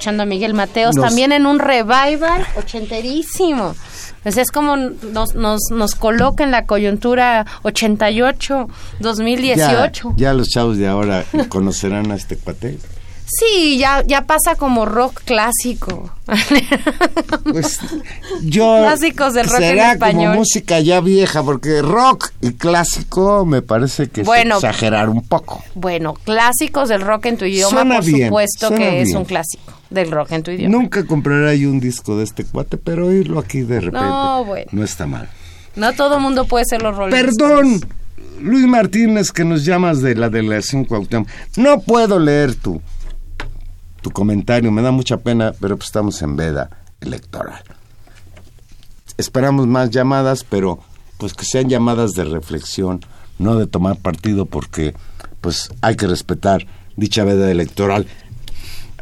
[0.05, 3.75] Escuchando a Miguel Mateos, Nos- también en un revival ochenterísimo.
[4.21, 8.67] Pues es como nos, nos, nos coloca en la coyuntura 88,
[8.99, 10.09] 2018.
[10.15, 12.77] Ya, ya los chavos de ahora conocerán a este cuate.
[13.27, 16.11] Sí, ya, ya pasa como rock clásico.
[17.43, 17.79] Pues
[18.43, 20.25] yo Clásicos del rock en será español.
[20.25, 24.57] como música ya vieja porque rock y clásico me parece que Bueno.
[24.57, 25.63] es exagerar un poco.
[25.75, 29.17] bueno, clásicos del rock en tu idioma, Suena por bien, supuesto que es bien.
[29.17, 30.75] un clásico del rock en tu idioma.
[30.77, 34.65] Nunca compraré yo un disco de este cuate, pero oírlo aquí de repente No, bueno.
[34.71, 35.29] no está mal.
[35.75, 37.81] No todo mundo puede ser los Rolling Perdón, Stones.
[38.41, 41.27] Luis Martínez, que nos llamas de la delegación Cuauhtémoc.
[41.57, 42.81] No puedo leer tu,
[44.05, 46.69] tu comentario, me da mucha pena, pero pues estamos en veda
[47.01, 47.63] electoral.
[49.17, 50.79] Esperamos más llamadas, pero
[51.17, 53.03] pues que sean llamadas de reflexión,
[53.39, 54.93] no de tomar partido, porque
[55.41, 58.05] pues hay que respetar dicha veda electoral.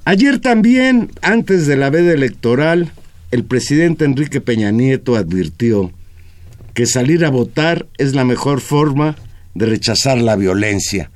[0.06, 2.94] Ayer también, antes de la veda electoral,
[3.32, 5.92] el presidente Enrique Peña Nieto advirtió
[6.74, 9.18] que salir a votar es la mejor forma
[9.54, 11.12] de rechazar la violencia.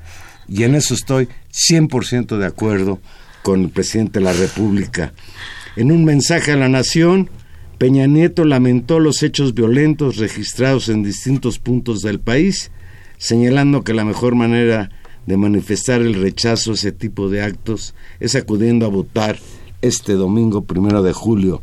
[0.50, 3.00] Y en eso estoy 100% de acuerdo
[3.48, 5.14] con el presidente de la República.
[5.78, 7.30] En un mensaje a la nación,
[7.78, 12.72] Peña Nieto lamentó los hechos violentos registrados en distintos puntos del país,
[13.18, 14.90] señalando que la mejor manera
[15.28, 19.40] de manifestar el rechazo a ese tipo de actos es acudiendo a votar
[19.82, 21.62] este domingo primero de julio.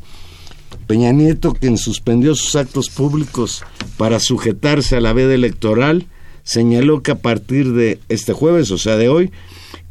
[0.86, 3.62] Peña Nieto, quien suspendió sus actos públicos
[3.98, 6.06] para sujetarse a la veda electoral,
[6.44, 9.32] señaló que a partir de este jueves, o sea de hoy,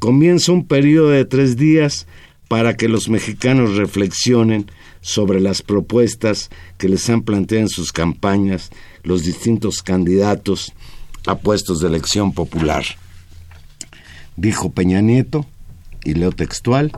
[0.03, 2.07] comienza un periodo de tres días
[2.49, 8.69] para que los mexicanos reflexionen sobre las propuestas que les han planteado en sus campañas
[9.03, 10.73] los distintos candidatos
[11.25, 12.83] a puestos de elección popular.
[14.35, 15.45] Dijo Peña Nieto,
[16.03, 16.91] y leo textual,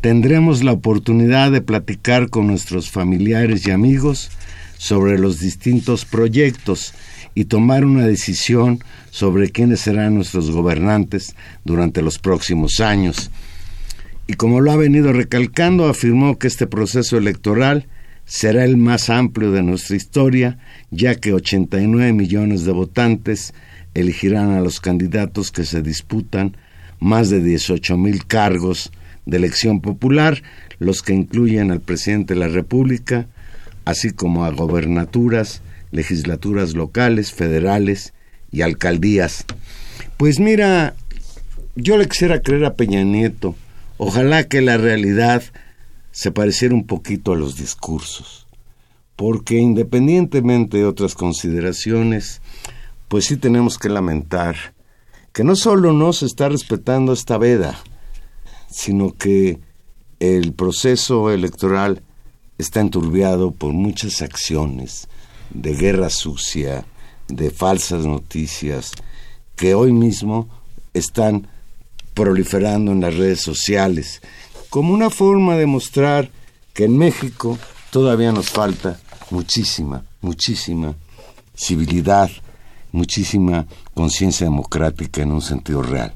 [0.00, 4.30] tendremos la oportunidad de platicar con nuestros familiares y amigos
[4.78, 6.94] sobre los distintos proyectos
[7.34, 13.30] y tomar una decisión sobre quiénes serán nuestros gobernantes durante los próximos años.
[14.26, 17.86] Y como lo ha venido recalcando, afirmó que este proceso electoral
[18.24, 20.58] será el más amplio de nuestra historia,
[20.90, 23.52] ya que 89 millones de votantes
[23.94, 26.56] elegirán a los candidatos que se disputan
[27.00, 28.92] más de 18 mil cargos
[29.26, 30.42] de elección popular,
[30.78, 33.26] los que incluyen al presidente de la República,
[33.84, 38.12] así como a gobernaturas, legislaturas locales, federales
[38.50, 39.44] y alcaldías.
[40.16, 40.94] Pues mira,
[41.76, 43.54] yo le quisiera creer a Peña Nieto,
[43.98, 45.42] ojalá que la realidad
[46.10, 48.46] se pareciera un poquito a los discursos,
[49.16, 52.40] porque independientemente de otras consideraciones,
[53.08, 54.56] pues sí tenemos que lamentar
[55.32, 57.78] que no solo no se está respetando esta veda,
[58.70, 59.60] sino que
[60.20, 62.02] el proceso electoral
[62.58, 65.08] está enturbiado por muchas acciones
[65.54, 66.84] de guerra sucia,
[67.28, 68.92] de falsas noticias,
[69.56, 70.48] que hoy mismo
[70.94, 71.48] están
[72.14, 74.20] proliferando en las redes sociales,
[74.70, 76.30] como una forma de mostrar
[76.74, 77.58] que en México
[77.90, 79.00] todavía nos falta
[79.30, 80.94] muchísima, muchísima
[81.54, 82.30] civilidad,
[82.92, 86.14] muchísima conciencia democrática en un sentido real.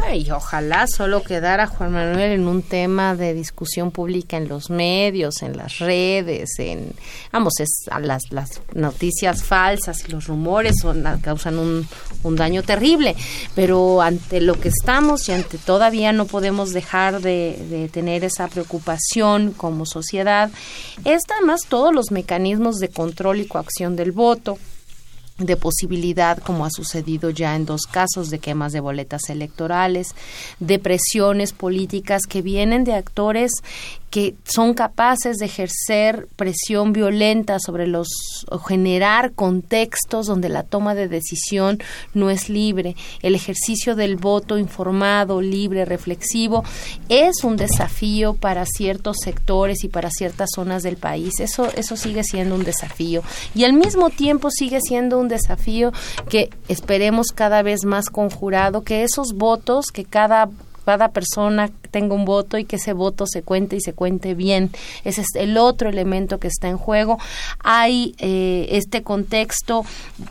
[0.00, 5.42] Ay, ojalá solo quedara Juan Manuel en un tema de discusión pública en los medios,
[5.42, 6.92] en las redes, en
[7.30, 11.86] vamos, es las, las noticias falsas y los rumores son, causan un,
[12.24, 13.14] un daño terrible.
[13.54, 18.48] Pero ante lo que estamos y ante todavía no podemos dejar de, de tener esa
[18.48, 20.50] preocupación como sociedad,
[21.04, 24.58] es además todos los mecanismos de control y coacción del voto
[25.46, 30.14] de posibilidad, como ha sucedido ya en dos casos, de quemas de boletas electorales,
[30.60, 33.52] de presiones políticas que vienen de actores
[34.12, 38.08] que son capaces de ejercer presión violenta sobre los
[38.50, 41.78] o generar contextos donde la toma de decisión
[42.12, 42.94] no es libre.
[43.22, 46.62] El ejercicio del voto informado, libre, reflexivo
[47.08, 51.40] es un desafío para ciertos sectores y para ciertas zonas del país.
[51.40, 53.22] Eso eso sigue siendo un desafío
[53.54, 55.92] y al mismo tiempo sigue siendo un desafío
[56.28, 60.48] que esperemos cada vez más conjurado que esos votos que cada
[60.84, 64.70] cada persona tenga un voto y que ese voto se cuente y se cuente bien.
[65.04, 67.18] Ese es el otro elemento que está en juego.
[67.60, 69.84] Hay eh, este contexto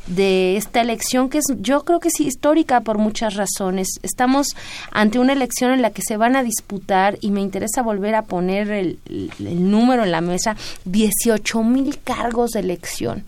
[0.08, 3.88] de esta elección que es, yo creo que es histórica por muchas razones.
[4.04, 4.56] Estamos
[4.91, 8.24] ante una elección en la que se van a disputar y me interesa volver a
[8.24, 8.99] poner el,
[9.39, 13.26] número en la mesa, 18 mil cargos de elección.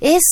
[0.00, 0.22] Es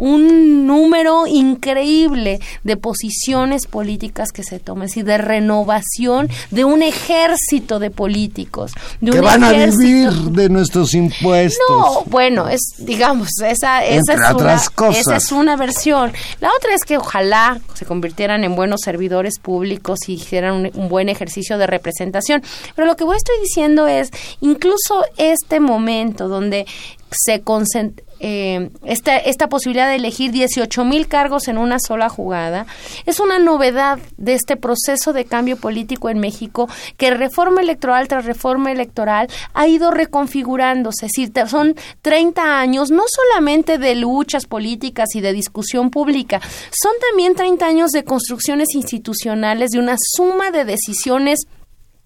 [0.00, 7.78] un número increíble de posiciones políticas que se toman, y de renovación de un ejército
[7.78, 8.72] de políticos.
[9.00, 11.58] De que un van a ejército- vivir de nuestros impuestos.
[11.68, 14.96] no, bueno, es, digamos, esa, esa, Entre es, una, otras cosas.
[15.00, 16.12] esa es una versión.
[16.40, 20.88] La otra es que ojalá se convirtieran en buenos servidores públicos y hicieran un, un
[20.88, 22.42] buen ejercicio de representación.
[22.74, 26.66] Pero lo que voy estoy diciendo es, incluso este momento donde
[27.10, 32.66] se concentra esta, esta posibilidad de elegir 18 mil cargos en una sola jugada
[33.06, 38.26] es una novedad de este proceso de cambio político en México que reforma electoral tras
[38.26, 41.06] reforma electoral ha ido reconfigurándose.
[41.06, 46.92] Es decir, son 30 años no solamente de luchas políticas y de discusión pública, son
[47.08, 51.46] también 30 años de construcciones institucionales, de una suma de decisiones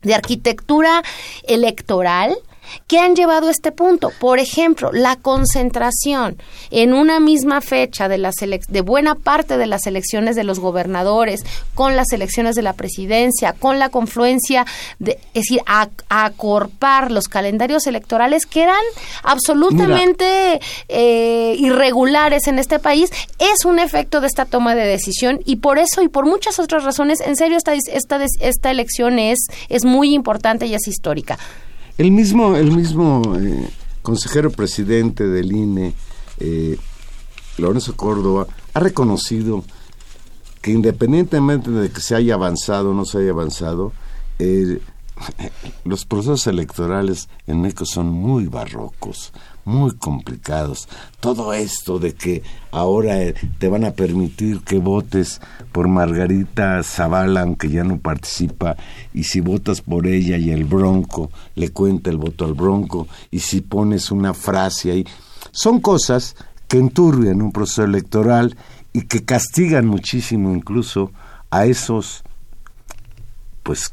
[0.03, 1.03] de arquitectura
[1.43, 2.37] electoral
[2.87, 4.11] que han llevado a este punto.
[4.21, 6.37] Por ejemplo, la concentración
[6.71, 11.45] en una misma fecha de, las de buena parte de las elecciones de los gobernadores,
[11.75, 14.67] con las elecciones de la presidencia, con la confluencia,
[14.99, 18.77] de, es decir, a, a acorpar los calendarios electorales que eran
[19.23, 25.57] absolutamente eh, irregulares en este país, es un efecto de esta toma de decisión y
[25.57, 29.39] por eso y por muchas otras razones, en serio, esta, esta, esta elección es,
[29.69, 31.39] es muy importante y es histórica.
[31.97, 33.71] El mismo, el mismo eh,
[34.03, 35.95] consejero presidente del INE,
[36.41, 36.77] eh,
[37.57, 39.63] Lorenzo Córdoba, ha reconocido
[40.61, 43.93] que independientemente de que se haya avanzado o no se haya avanzado,
[44.41, 44.81] eh,
[45.85, 49.33] los procesos electorales en México son muy barrocos,
[49.65, 50.89] muy complicados.
[51.21, 55.41] Todo esto de que ahora eh, te van a permitir que votes
[55.73, 58.77] por Margarita Zavala, aunque ya no participa,
[59.13, 63.41] y si votas por ella y el Bronco, le cuenta el voto al Bronco, y
[63.41, 65.07] si pones una frase ahí,
[65.51, 66.37] son cosas
[66.69, 68.57] que enturbian un proceso electoral
[68.93, 71.11] y que castigan muchísimo incluso
[71.51, 72.25] a esos
[73.63, 73.91] pues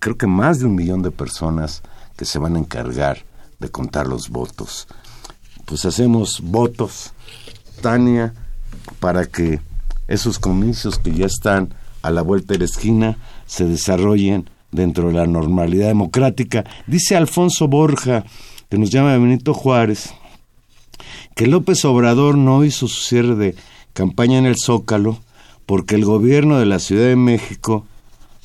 [0.00, 1.82] creo que más de un millón de personas
[2.16, 3.25] que se van a encargar
[3.58, 4.86] de contar los votos.
[5.64, 7.12] Pues hacemos votos,
[7.80, 8.34] Tania,
[9.00, 9.60] para que
[10.08, 15.14] esos comicios que ya están a la vuelta de la esquina se desarrollen dentro de
[15.14, 16.64] la normalidad democrática.
[16.86, 18.24] Dice Alfonso Borja,
[18.68, 20.14] que nos llama Benito Juárez,
[21.34, 23.54] que López Obrador no hizo su cierre de
[23.92, 25.18] campaña en el Zócalo
[25.66, 27.86] porque el gobierno de la Ciudad de México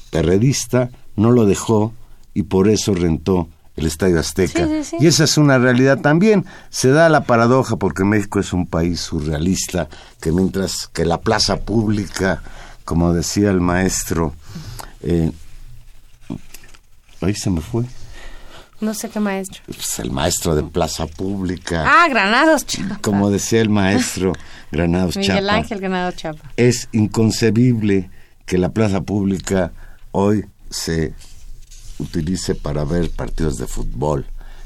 [0.10, 1.94] perredista no lo dejó
[2.34, 4.66] y por eso rentó el Estadio Azteca.
[4.68, 4.98] Sí, sí, sí.
[5.00, 6.46] Y esa es una realidad también.
[6.70, 9.88] Se da la paradoja porque México es un país surrealista
[10.20, 12.42] que mientras que la plaza pública,
[12.86, 14.34] como decía el maestro,
[15.02, 15.32] eh,
[17.22, 17.86] ahí se me fue,
[18.80, 19.62] No sé qué maestro.
[19.68, 23.00] pues el maestro de plaza pública, Ah, Granados Chapa.
[23.02, 24.34] como decía el maestro
[24.72, 25.54] Granados Miguel Chapa.
[25.56, 26.52] Ángel Granados Chapa.
[26.58, 28.10] es inconcebible
[28.46, 29.72] que la plaza pública
[30.12, 31.14] hoy se
[32.02, 34.26] utilice para ver partidos de fútbol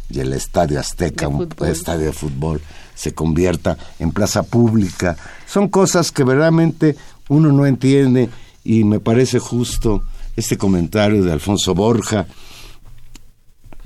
[0.10, 2.62] y el estadio Azteca, un estadio de fútbol,
[2.94, 5.18] se convierta en plaza pública.
[5.48, 6.96] Son cosas que verdaderamente
[7.30, 8.30] uno no entiende
[8.64, 10.04] y me parece justo
[10.36, 12.28] este comentario de Alfonso Borja.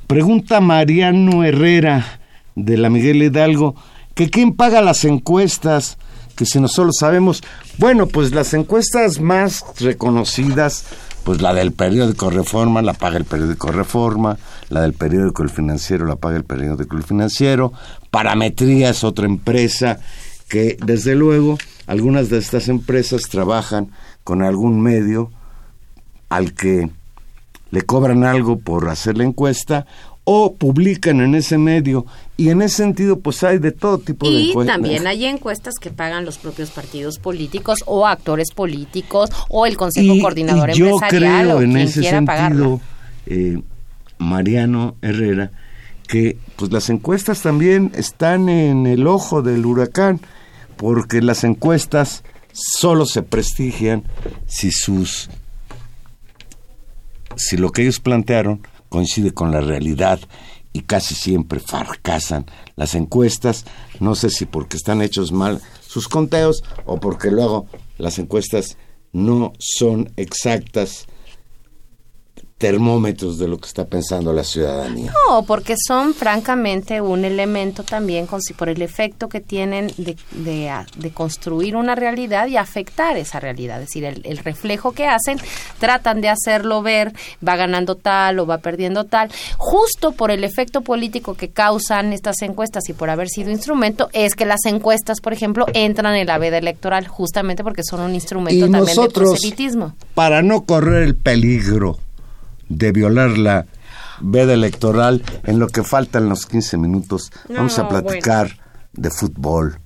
[0.08, 2.20] Pregunta Mariano Herrera
[2.56, 3.76] de la Miguel Hidalgo
[4.16, 5.98] que quién paga las encuestas,
[6.36, 7.42] que si nosotros sabemos,
[7.78, 10.86] bueno, pues las encuestas más reconocidas,
[11.24, 14.38] pues la del periódico Reforma la paga el periódico Reforma,
[14.70, 17.74] la del periódico El Financiero la paga el periódico El Financiero,
[18.12, 20.00] Parametría es otra empresa
[20.48, 21.58] que desde luego
[21.88, 23.92] algunas de estas empresas trabajan
[24.24, 25.32] con algún medio
[26.30, 26.90] al que
[27.72, 29.86] le cobran algo por hacer la encuesta
[30.24, 32.06] o publican en ese medio.
[32.38, 35.90] Y en ese sentido pues hay de todo tipo de Y también hay encuestas que
[35.90, 40.90] pagan los propios partidos políticos o actores políticos o el Consejo Y- Coordinador y yo
[40.90, 42.82] Empresarial creo o en quien ese sentido
[43.26, 43.62] eh,
[44.18, 45.52] Mariano Herrera
[46.08, 50.20] que pues las encuestas también están en el ojo del huracán
[50.78, 54.04] porque las encuestas solo se prestigian
[54.48, 55.30] si sus
[57.36, 60.20] si lo que ellos plantearon coincide con la realidad
[60.74, 63.66] y casi siempre fracasan las encuestas,
[64.00, 67.68] no sé si porque están hechos mal sus conteos o porque luego
[67.98, 68.78] las encuestas
[69.12, 71.08] no son exactas
[72.60, 75.14] termómetros de lo que está pensando la ciudadanía.
[75.30, 80.70] No, porque son francamente un elemento también con, por el efecto que tienen de, de,
[80.98, 83.82] de construir una realidad y afectar esa realidad.
[83.82, 85.40] Es decir, el, el reflejo que hacen,
[85.80, 87.14] tratan de hacerlo ver,
[87.46, 89.32] va ganando tal o va perdiendo tal.
[89.58, 94.36] Justo por el efecto político que causan estas encuestas y por haber sido instrumento, es
[94.36, 98.66] que las encuestas, por ejemplo, entran en la veda electoral, justamente porque son un instrumento
[98.68, 99.96] Y también de nosotros, proselitismo.
[100.14, 101.98] para no correr el peligro
[102.70, 103.66] de violar la
[104.22, 108.58] veda electoral, en lo que faltan los 15 minutos, vamos a platicar
[108.94, 109.80] de fútbol.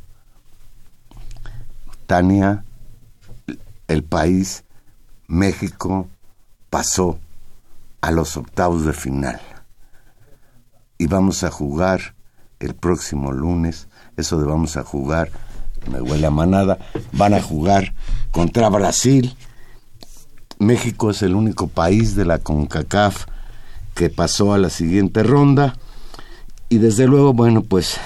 [2.06, 2.64] Tania,
[3.88, 4.64] el país,
[5.28, 6.08] México,
[6.70, 7.20] pasó
[8.02, 9.40] a los octavos de final.
[10.98, 12.16] Y vamos a jugar
[12.60, 15.30] el próximo lunes, eso de vamos a jugar,
[15.92, 16.78] me huele a manada,
[17.12, 17.94] van a jugar
[18.32, 19.36] contra Brasil.
[20.60, 23.26] México es el único país de la CONCACAF
[23.93, 25.78] que pasó a la siguiente ronda
[26.70, 27.97] y desde luego, bueno, pues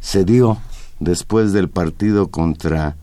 [0.00, 0.58] se dio
[0.98, 2.96] después del partido contra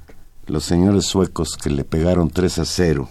[0.45, 3.09] los señores suecos que le pegaron 3 a 0,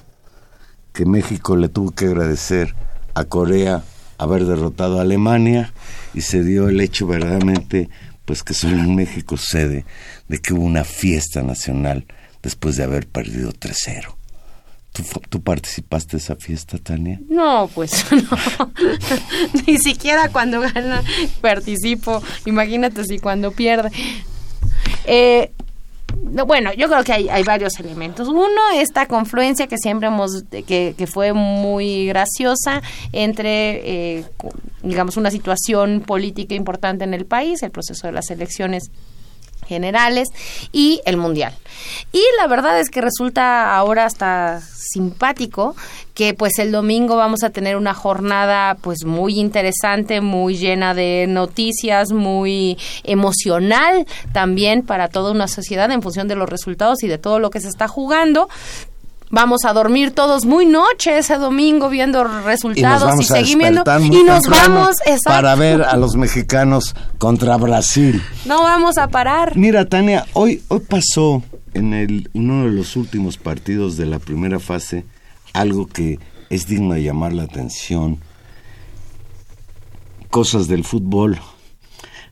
[0.92, 2.74] que México le tuvo que agradecer
[3.14, 3.82] a Corea
[4.18, 5.72] haber derrotado a Alemania
[6.14, 7.90] y se dio el hecho verdaderamente
[8.24, 9.84] pues que solo en México sede
[10.28, 12.06] de que hubo una fiesta nacional
[12.42, 14.14] después de haber perdido 3-0.
[14.96, 17.20] ¿Tú, fu- ¿Tú participaste de esa fiesta, Tania?
[17.28, 18.72] No, pues no.
[19.66, 21.02] Ni siquiera cuando gana
[21.42, 22.22] participo.
[22.46, 23.90] Imagínate si cuando pierde.
[25.04, 25.52] Eh,
[26.22, 28.28] no, bueno, yo creo que hay, hay varios elementos.
[28.28, 32.80] Uno, esta confluencia que siempre hemos, que, que fue muy graciosa
[33.12, 34.24] entre, eh,
[34.82, 38.90] digamos, una situación política importante en el país, el proceso de las elecciones
[39.66, 40.28] generales
[40.72, 41.52] y el mundial.
[42.12, 45.76] Y la verdad es que resulta ahora hasta simpático
[46.14, 51.26] que pues el domingo vamos a tener una jornada pues muy interesante, muy llena de
[51.28, 57.18] noticias, muy emocional también para toda una sociedad en función de los resultados y de
[57.18, 58.48] todo lo que se está jugando.
[59.28, 64.22] Vamos a dormir todos muy noche ese domingo viendo Y resultados y, a seguimiento y
[64.22, 65.30] nos vamos exacto.
[65.30, 68.22] para ver a los mexicanos contra Brasil.
[68.44, 69.56] no vamos a parar.
[69.56, 71.42] Mira, Tania, hoy, hoy pasó
[71.76, 75.04] en el, uno de los últimos partidos de la primera fase
[75.52, 76.18] algo que
[76.50, 78.18] es digno de llamar la atención.
[80.30, 81.38] Cosas del fútbol.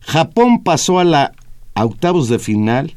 [0.01, 1.33] Japón pasó a la
[1.75, 2.95] a octavos de final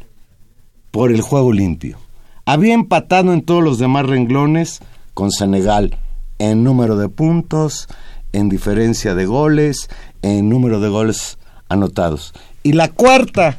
[0.91, 1.97] por el juego limpio.
[2.45, 4.79] Había empatado en todos los demás renglones
[5.13, 5.97] con Senegal
[6.39, 7.87] en número de puntos,
[8.33, 9.89] en diferencia de goles,
[10.21, 11.39] en número de goles
[11.69, 12.33] anotados.
[12.63, 13.57] Y la cuarta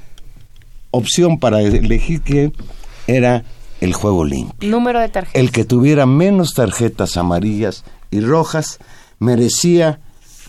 [0.90, 2.52] opción para elegir que
[3.08, 3.42] era
[3.80, 4.70] el juego limpio.
[4.70, 5.40] Número de tarjetas.
[5.40, 8.78] El que tuviera menos tarjetas amarillas y rojas
[9.18, 10.00] merecía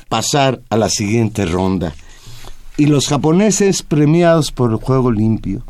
[0.10, 1.94] pasar a la siguiente ronda.
[2.78, 5.64] Y los japoneses premiados por el juego limpio,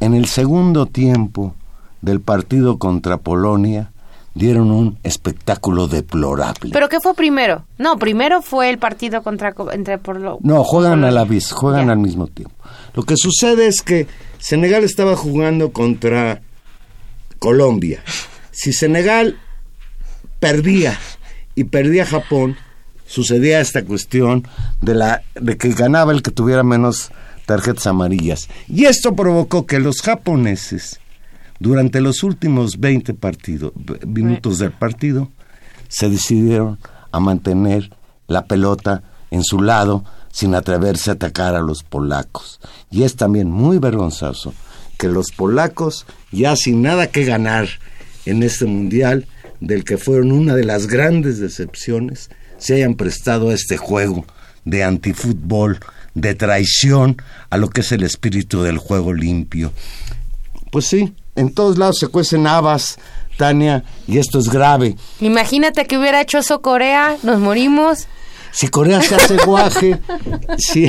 [0.00, 1.54] en el segundo tiempo
[2.00, 3.92] del partido contra Polonia,
[4.34, 6.70] dieron un espectáculo deplorable.
[6.72, 7.64] ¿Pero qué fue primero?
[7.78, 11.50] No, primero fue el partido contra co- entre por lo, No, juegan a la vez,
[11.52, 12.54] juegan al mismo tiempo.
[12.94, 14.06] Lo que sucede es que
[14.38, 16.40] Senegal estaba jugando contra
[17.38, 18.02] Colombia.
[18.52, 19.38] Si Senegal
[20.38, 20.98] perdía
[21.54, 22.56] y perdía Japón,
[23.06, 24.46] sucedía esta cuestión
[24.80, 27.10] de la de que ganaba el que tuviera menos
[27.46, 28.48] tarjetas amarillas.
[28.68, 31.00] Y esto provocó que los japoneses
[31.60, 33.72] durante los últimos 20 partidos,
[34.06, 35.30] minutos del partido,
[35.88, 36.78] se decidieron
[37.12, 37.90] a mantener
[38.26, 42.60] la pelota en su lado sin atreverse a atacar a los polacos.
[42.90, 44.54] Y es también muy vergonzoso
[44.98, 47.68] que los polacos, ya sin nada que ganar
[48.24, 49.26] en este mundial,
[49.60, 54.24] del que fueron una de las grandes decepciones, se hayan prestado a este juego
[54.64, 55.78] de antifútbol,
[56.14, 57.16] de traición
[57.50, 59.72] a lo que es el espíritu del juego limpio.
[60.70, 62.98] Pues sí, en todos lados se cuecen habas,
[63.36, 64.96] Tania, y esto es grave.
[65.20, 68.06] Imagínate que hubiera hecho eso Corea, nos morimos.
[68.52, 70.00] Si Corea se hace guaje,
[70.58, 70.88] sí.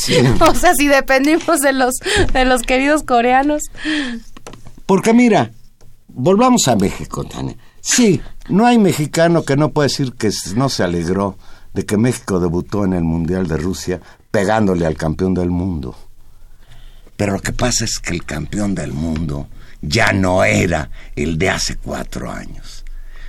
[0.00, 0.14] sí.
[0.40, 1.94] O sea, si dependimos de los
[2.32, 3.62] de los queridos coreanos.
[4.86, 5.50] Porque mira,
[6.08, 7.56] volvamos a México, Tania.
[7.80, 11.36] Sí, no hay mexicano que no pueda decir que no se alegró
[11.74, 14.00] de que México debutó en el Mundial de Rusia
[14.30, 15.94] pegándole al campeón del mundo.
[17.18, 19.48] Pero lo que pasa es que el campeón del mundo
[19.82, 22.84] ya no era el de hace cuatro años.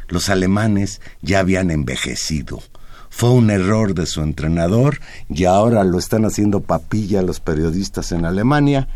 [0.08, 2.62] Los alemanes ya habían envejecido.
[3.10, 8.26] Fue un error de su entrenador y ahora lo están haciendo papilla los periodistas en
[8.26, 8.88] Alemania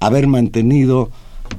[0.00, 1.10] haber mantenido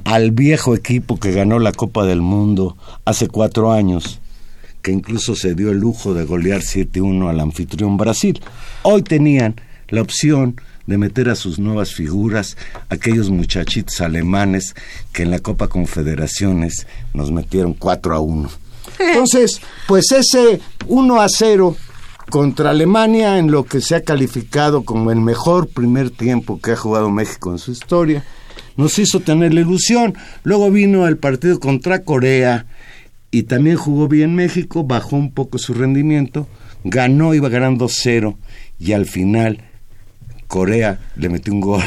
[0.02, 4.18] al viejo equipo que ganó la Copa del Mundo hace cuatro años,
[4.82, 8.40] que incluso se dio el lujo de golear 7-1 al anfitrión Brasil.
[8.82, 9.54] Hoy tenían
[9.90, 10.60] la opción
[10.90, 12.56] de meter a sus nuevas figuras,
[12.88, 14.74] aquellos muchachitos alemanes
[15.12, 18.50] que en la Copa Confederaciones nos metieron 4 a 1.
[18.98, 21.76] Entonces, pues ese 1 a 0
[22.28, 26.76] contra Alemania en lo que se ha calificado como el mejor primer tiempo que ha
[26.76, 28.24] jugado México en su historia,
[28.76, 30.14] nos hizo tener la ilusión.
[30.42, 32.66] Luego vino el partido contra Corea
[33.30, 36.48] y también jugó bien México, bajó un poco su rendimiento,
[36.82, 38.36] ganó, iba ganando 0
[38.80, 39.69] y al final
[40.50, 41.82] Corea le metió un gol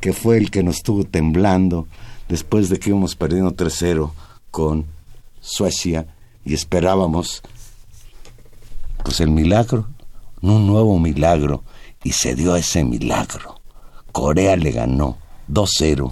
[0.00, 1.86] que fue el que nos estuvo temblando
[2.30, 4.10] después de que íbamos perdiendo 3-0
[4.50, 4.86] con
[5.42, 6.06] Suecia
[6.42, 7.42] y esperábamos
[9.04, 9.86] pues el milagro,
[10.40, 11.62] un nuevo milagro
[12.02, 13.60] y se dio ese milagro.
[14.12, 15.18] Corea le ganó
[15.50, 16.10] 2-0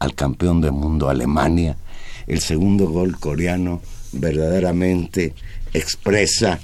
[0.00, 1.76] al campeón del mundo Alemania.
[2.26, 5.32] El segundo gol coreano verdaderamente
[5.72, 6.58] expresa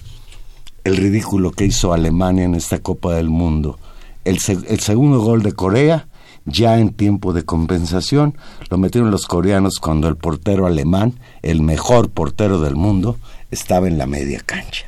[0.83, 3.78] el ridículo que hizo Alemania en esta Copa del Mundo
[4.24, 6.06] el, segundo gol de Corea,
[6.44, 8.36] ya en tiempo de compensación,
[8.70, 13.18] lo metieron los coreanos cuando el portero alemán, el mejor portero del mundo,
[13.50, 14.86] estaba en la media cancha.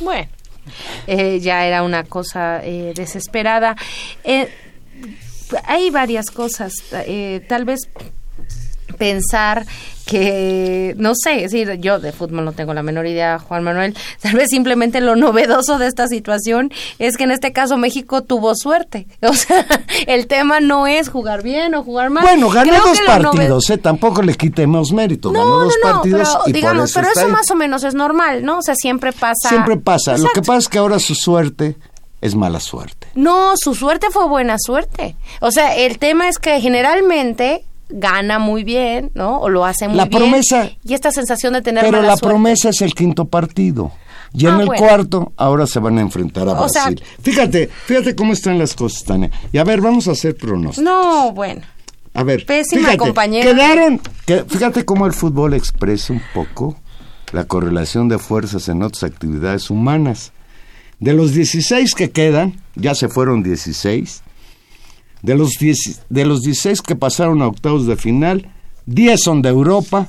[0.00, 0.28] Bueno,
[1.06, 3.76] eh, ya era una cosa eh, desesperada.
[4.22, 4.48] Eh,
[5.64, 6.74] hay varias cosas,
[7.48, 7.88] tal vez
[8.98, 9.66] pensar
[10.04, 14.34] que, no sé, decir, yo de fútbol no tengo la menor idea, Juan Manuel, tal
[14.34, 19.06] vez simplemente lo novedoso de esta situación es que en este caso México tuvo suerte.
[19.34, 19.66] O sea,
[20.06, 22.22] el tema no es jugar bien o jugar mal.
[22.22, 23.78] Bueno, ganó dos partidos, ¿eh?
[23.78, 27.82] tampoco le quitemos mérito, ganó dos partidos pero, y digamos, pero eso más o menos
[27.82, 28.58] es normal, ¿no?
[28.58, 29.48] O sea, siempre pasa.
[29.48, 31.76] Siempre pasa, lo que pasa es que ahora su suerte
[32.20, 33.08] es mala suerte.
[33.14, 35.16] No, su suerte fue buena suerte.
[35.40, 37.64] O sea, el tema es que generalmente
[37.94, 39.38] gana muy bien, ¿no?
[39.38, 40.22] O lo hace muy la bien.
[40.22, 43.92] Promesa, y esta sensación de tener Pero la promesa es el quinto partido.
[44.32, 47.00] Y en ah, el cuarto, ahora se van a enfrentar a Brasil.
[47.22, 49.30] fíjate, fíjate cómo están las cosas, Tania.
[49.52, 50.84] Y a ver, vamos a hacer pronósticos.
[50.84, 51.62] No, bueno.
[52.14, 56.76] A ver, Pésima fíjate, quedaron, que, fíjate cómo el fútbol expresa un poco
[57.32, 60.32] la correlación de fuerzas en otras actividades humanas.
[60.98, 64.22] De los 16 que quedan, ya se fueron 16,
[65.24, 65.52] de los,
[66.10, 68.50] de los 16 que pasaron a octavos de final,
[68.84, 70.06] 10 son de Europa.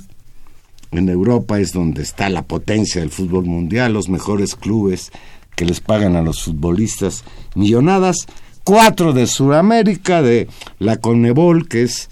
[0.91, 5.11] En Europa es donde está la potencia del fútbol mundial, los mejores clubes
[5.55, 7.23] que les pagan a los futbolistas
[7.55, 8.27] millonadas.
[8.65, 10.49] Cuatro de Sudamérica, de
[10.79, 12.09] la Conebol, que es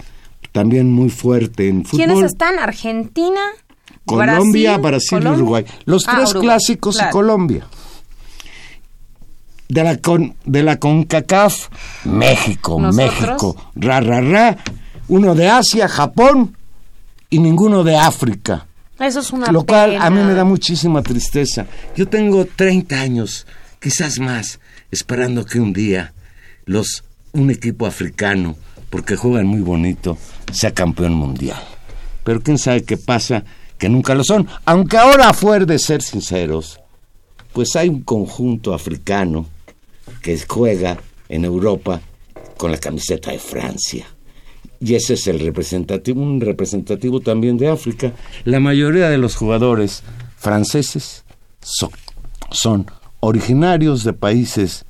[0.53, 2.05] también muy fuerte en fútbol.
[2.05, 2.57] ¿Quiénes están?
[2.57, 3.41] Argentina,
[4.05, 5.65] Colombia, Brasil, Uruguay.
[5.83, 7.67] Los ah, tres clásicos y Colombia
[9.74, 11.69] de la, con, de la CONCACAF,
[12.05, 14.57] México, México, ra, ra, ra,
[15.07, 16.55] uno de Asia, Japón
[17.32, 18.67] y ninguno de África.
[18.99, 21.65] Eso es una Lo cual a mí me da muchísima tristeza.
[21.95, 23.47] Yo tengo 30 años,
[23.80, 24.59] quizás más,
[24.91, 26.13] esperando que un día
[26.65, 28.55] los un equipo africano,
[28.91, 30.19] porque juegan muy bonito,
[30.51, 31.59] sea campeón mundial.
[32.24, 33.43] Pero quién sabe qué pasa,
[33.80, 34.47] que nunca lo son.
[34.65, 36.80] Aunque ahora, fuera de ser sinceros,
[37.53, 39.47] pues hay un conjunto africano
[40.21, 40.97] que juega
[41.29, 42.01] en Europa
[42.57, 44.05] con la camiseta de Francia.
[44.79, 48.13] Y ese es el representativo, un representativo también de África.
[48.43, 50.03] La mayoría de los jugadores
[50.37, 51.23] franceses
[52.49, 52.85] son,
[53.21, 54.85] originarios de países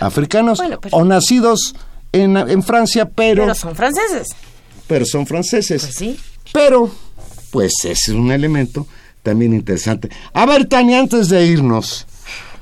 [0.00, 0.60] africanos
[0.90, 1.76] o nacidos
[2.12, 3.42] en, en, Francia, pero...
[3.42, 4.28] Pero son franceses.
[4.88, 5.82] Pero son franceses.
[5.82, 6.18] Pues sí.
[6.52, 6.90] Pero,
[7.50, 8.86] pues ese es un elemento
[9.22, 10.08] también interesante.
[10.32, 12.06] A ver, Tania, antes de irnos,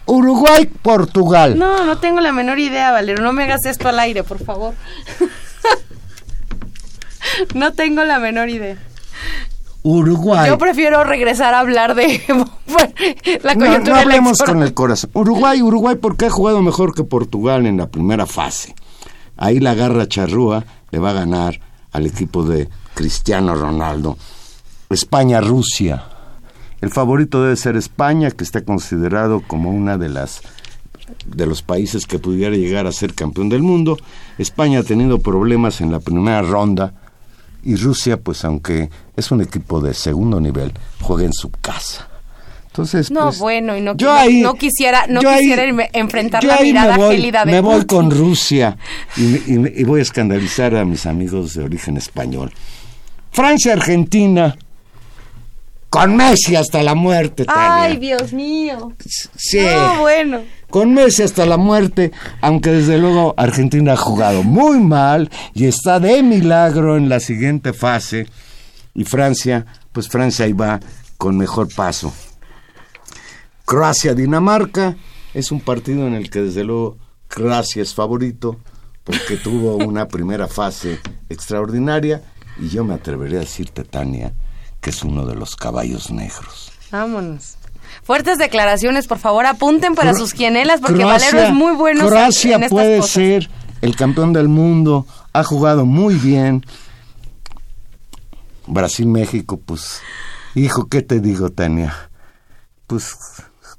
[0.07, 1.59] Uruguay, Portugal.
[1.59, 3.23] No, no tengo la menor idea, Valero.
[3.23, 4.75] No me hagas esto al aire, por favor.
[7.55, 8.77] no tengo la menor idea.
[9.83, 10.49] Uruguay.
[10.49, 12.23] Yo prefiero regresar a hablar de
[13.43, 13.79] la coyuntura.
[13.79, 15.11] No, no hablemos con el corazón.
[15.13, 18.75] Uruguay, Uruguay, porque ha jugado mejor que Portugal en la primera fase.
[19.37, 21.61] Ahí la garra charrúa le va a ganar
[21.93, 24.17] al equipo de Cristiano Ronaldo.
[24.89, 26.05] España, Rusia.
[26.85, 30.43] El favorito debe ser España, que está considerado como una de las
[31.25, 33.97] de los países que pudiera llegar a ser campeón del mundo.
[34.37, 36.93] España ha tenido problemas en la primera ronda
[37.63, 42.07] y Rusia, pues aunque es un equipo de segundo nivel, juega en su casa.
[42.67, 45.65] Entonces, no, pues, bueno, y no, no, quisiera, no quisiera
[45.95, 48.77] enfrentar la mirada voy, de Me voy con Rusia
[49.17, 52.53] y, y voy a escandalizar a mis amigos de origen español.
[53.33, 54.55] Francia, Argentina,
[55.95, 57.45] con Messi hasta la muerte.
[57.47, 58.93] Ay, Dios mío.
[59.37, 59.61] Sí.
[59.61, 60.41] No, bueno.
[60.69, 66.01] Con Messi hasta la muerte, aunque desde luego Argentina ha jugado muy mal y está
[66.01, 68.27] de milagro en la siguiente fase.
[68.93, 70.81] Y Francia, pues Francia ahí va
[71.17, 72.13] con mejor paso.
[73.65, 74.97] Croacia-Dinamarca
[75.33, 78.59] es un partido en el que desde luego Croacia es favorito
[79.05, 82.21] porque tuvo una primera fase extraordinaria
[82.61, 84.35] y yo me atrevería a decirte, Tania,
[84.85, 86.71] que es uno de los caballos negros.
[86.93, 87.57] Vámonos.
[88.03, 92.07] Fuertes declaraciones, por favor, apunten para sus quienelas porque Valero es muy bueno.
[92.07, 93.49] Croacia puede ser
[93.81, 96.67] el campeón del mundo, ha jugado muy bien.
[98.67, 100.03] Brasil-México, pues,
[100.55, 102.11] hijo, ¿qué te digo, Tania?
[102.87, 103.17] Pues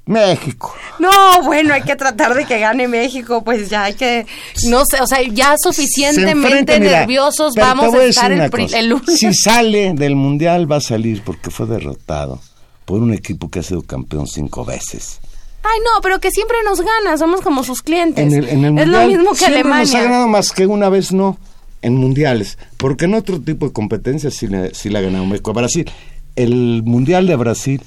[0.06, 0.72] México.
[1.00, 1.10] No,
[1.42, 4.24] bueno, hay que tratar de que gane México, pues ya hay que,
[4.68, 8.40] no sé, o sea, ya suficientemente nerviosos vamos a estar el,
[8.74, 9.18] el, lunes.
[9.18, 12.40] Si sale del Mundial va a salir porque fue derrotado
[12.84, 15.18] por un equipo que ha sido campeón cinco veces.
[15.64, 18.32] Ay, no, pero que siempre nos gana, somos como sus clientes.
[18.32, 19.84] es lo mismo que Alemania.
[19.84, 21.36] Nos ha ganado más que una vez, no,
[21.82, 25.52] en mundiales, porque en otro tipo de competencias sí, le, sí la ha ganado México.
[25.52, 25.90] Brasil,
[26.36, 27.82] el Mundial de Brasil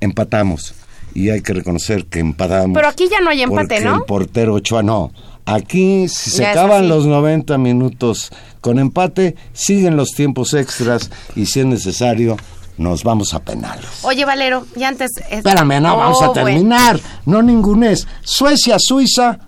[0.00, 0.74] empatamos
[1.14, 2.74] y hay que reconocer que empatamos.
[2.74, 3.96] Pero aquí ya no hay empate, ¿no?
[3.96, 5.12] El portero Ochoa no.
[5.46, 11.60] Aquí, si se acaban los 90 minutos con empate, siguen los tiempos extras y si
[11.60, 12.36] es necesario,
[12.78, 13.86] nos vamos a penales.
[14.02, 15.10] Oye, Valero, y antes...
[15.30, 16.98] Espérame, no, vamos a oh, terminar.
[17.26, 18.08] No ningún es.
[18.22, 19.38] Suecia, Suiza,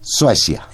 [0.00, 0.66] Suecia.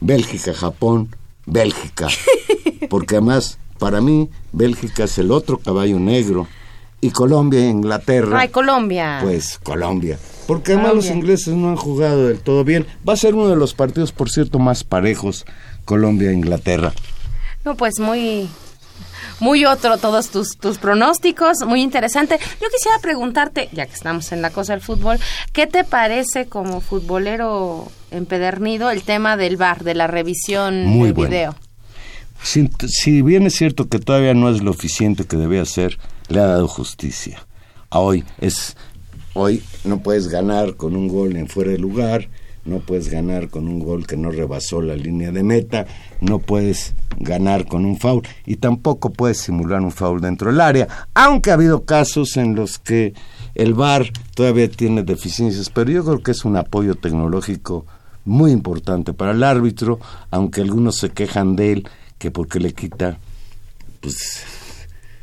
[0.00, 2.08] Bélgica, Japón, Bélgica.
[2.88, 6.48] Porque además, para mí, Bélgica es el otro caballo negro
[7.02, 8.38] y Colombia e Inglaterra.
[8.40, 9.18] Ay, Colombia.
[9.22, 10.18] Pues Colombia.
[10.46, 12.86] Porque además los ingleses no han jugado del todo bien.
[13.06, 15.44] Va a ser uno de los partidos, por cierto, más parejos,
[15.84, 16.92] Colombia e Inglaterra.
[17.64, 18.48] No, pues muy
[19.40, 22.38] muy otro todos tus, tus pronósticos, muy interesante.
[22.60, 25.18] Yo quisiera preguntarte, ya que estamos en la cosa del fútbol,
[25.52, 31.26] ¿qué te parece como futbolero empedernido el tema del bar, de la revisión muy del
[31.26, 31.56] video?
[32.44, 35.98] Si, si, bien es cierto que todavía no es lo eficiente que debía ser,
[36.32, 37.46] le ha dado justicia.
[37.90, 38.76] Hoy es
[39.34, 42.28] hoy no puedes ganar con un gol en fuera de lugar,
[42.64, 45.86] no puedes ganar con un gol que no rebasó la línea de meta,
[46.20, 50.88] no puedes ganar con un foul y tampoco puedes simular un foul dentro del área,
[51.14, 53.14] aunque ha habido casos en los que
[53.54, 57.86] el VAR todavía tiene deficiencias, pero yo creo que es un apoyo tecnológico
[58.24, 59.98] muy importante para el árbitro,
[60.30, 63.18] aunque algunos se quejan de él que porque le quita
[64.00, 64.44] pues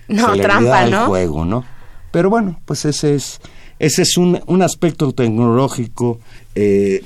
[0.10, 1.07] no, trampa, ¿no?
[1.07, 1.64] juego, ¿no?
[2.12, 3.39] Pero bueno, pues ese es,
[3.78, 6.20] ese es un, un aspecto tecnológico
[6.55, 7.03] eh,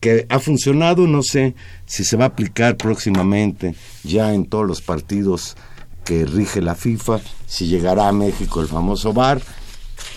[0.00, 1.54] que ha funcionado, no sé
[1.86, 5.56] si se va a aplicar próximamente ya en todos los partidos
[6.04, 9.40] que rige la FIFA, si llegará a México el famoso VAR,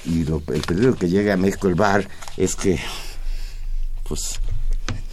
[0.06, 2.80] y lo, el peligro que llegue a México el VAR es que
[4.08, 4.40] pues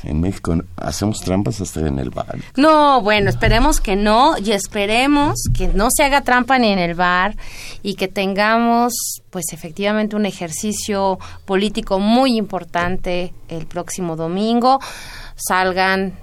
[0.07, 2.39] en México hacemos trampas hasta en el bar.
[2.57, 6.95] No, bueno, esperemos que no y esperemos que no se haga trampa ni en el
[6.95, 7.37] bar
[7.83, 14.81] y que tengamos pues efectivamente un ejercicio político muy importante el próximo domingo.
[15.37, 16.15] Salgan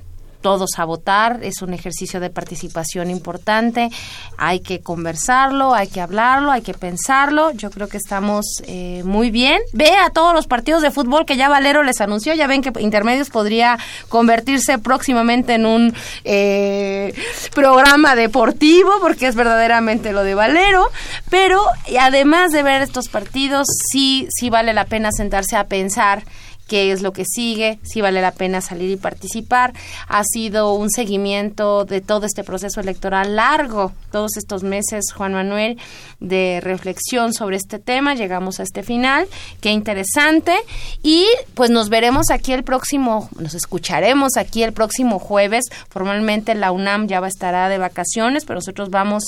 [0.42, 3.90] todos a votar, es un ejercicio de participación importante,
[4.38, 9.32] hay que conversarlo, hay que hablarlo, hay que pensarlo, yo creo que estamos eh, muy
[9.32, 9.62] bien.
[9.74, 12.72] Ve a todos los partidos de fútbol que ya Valero les anunció, ya ven que
[12.82, 13.78] Intermedios podría
[14.10, 17.14] convertirse próximamente en un eh,
[17.54, 20.90] programa deportivo, porque es verdaderamente lo de Valero,
[21.30, 21.62] pero
[22.00, 26.24] además de ver estos partidos, sí, sí vale la pena sentarse a pensar
[26.72, 29.74] qué es lo que sigue, si vale la pena salir y participar.
[30.08, 35.78] Ha sido un seguimiento de todo este proceso electoral largo, todos estos meses, Juan Manuel,
[36.22, 38.16] de reflexión sobre este tema.
[38.16, 39.28] Llegamos a este final,
[39.60, 40.56] qué interesante.
[41.04, 45.66] Y pues nos veremos aquí el próximo, nos escucharemos aquí el próximo jueves.
[45.90, 49.24] Formalmente la UNAM ya va a estar de vacaciones, pero nosotros vamos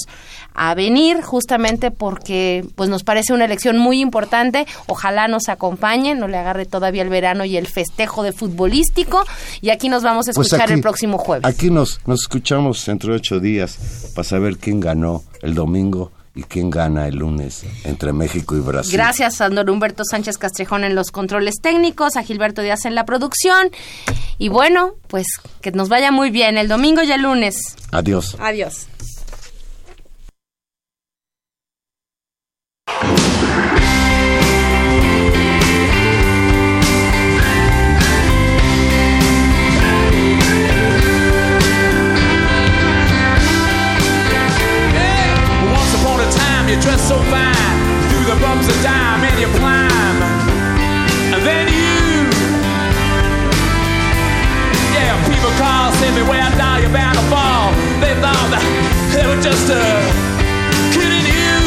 [0.53, 4.65] a venir justamente porque pues nos parece una elección muy importante.
[4.87, 9.23] Ojalá nos acompañe, no le agarre todavía el verano y el festejo de futbolístico.
[9.61, 11.45] Y aquí nos vamos a pues escuchar el próximo jueves.
[11.45, 16.69] Aquí nos, nos escuchamos entre ocho días para saber quién ganó el domingo y quién
[16.69, 18.93] gana el lunes entre México y Brasil.
[18.93, 23.05] Gracias a don Humberto Sánchez Castrejón en los controles técnicos, a Gilberto Díaz en la
[23.05, 23.69] producción.
[24.37, 25.27] Y bueno, pues
[25.61, 27.55] que nos vaya muy bien el domingo y el lunes.
[27.91, 28.35] Adiós.
[28.39, 28.87] Adiós.
[56.93, 57.71] bound to fall.
[57.99, 58.63] They thought that
[59.13, 59.81] they were just uh,
[60.93, 61.57] kidding you.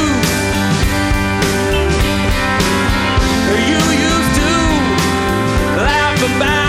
[3.71, 4.51] You used to
[5.83, 6.66] laugh about.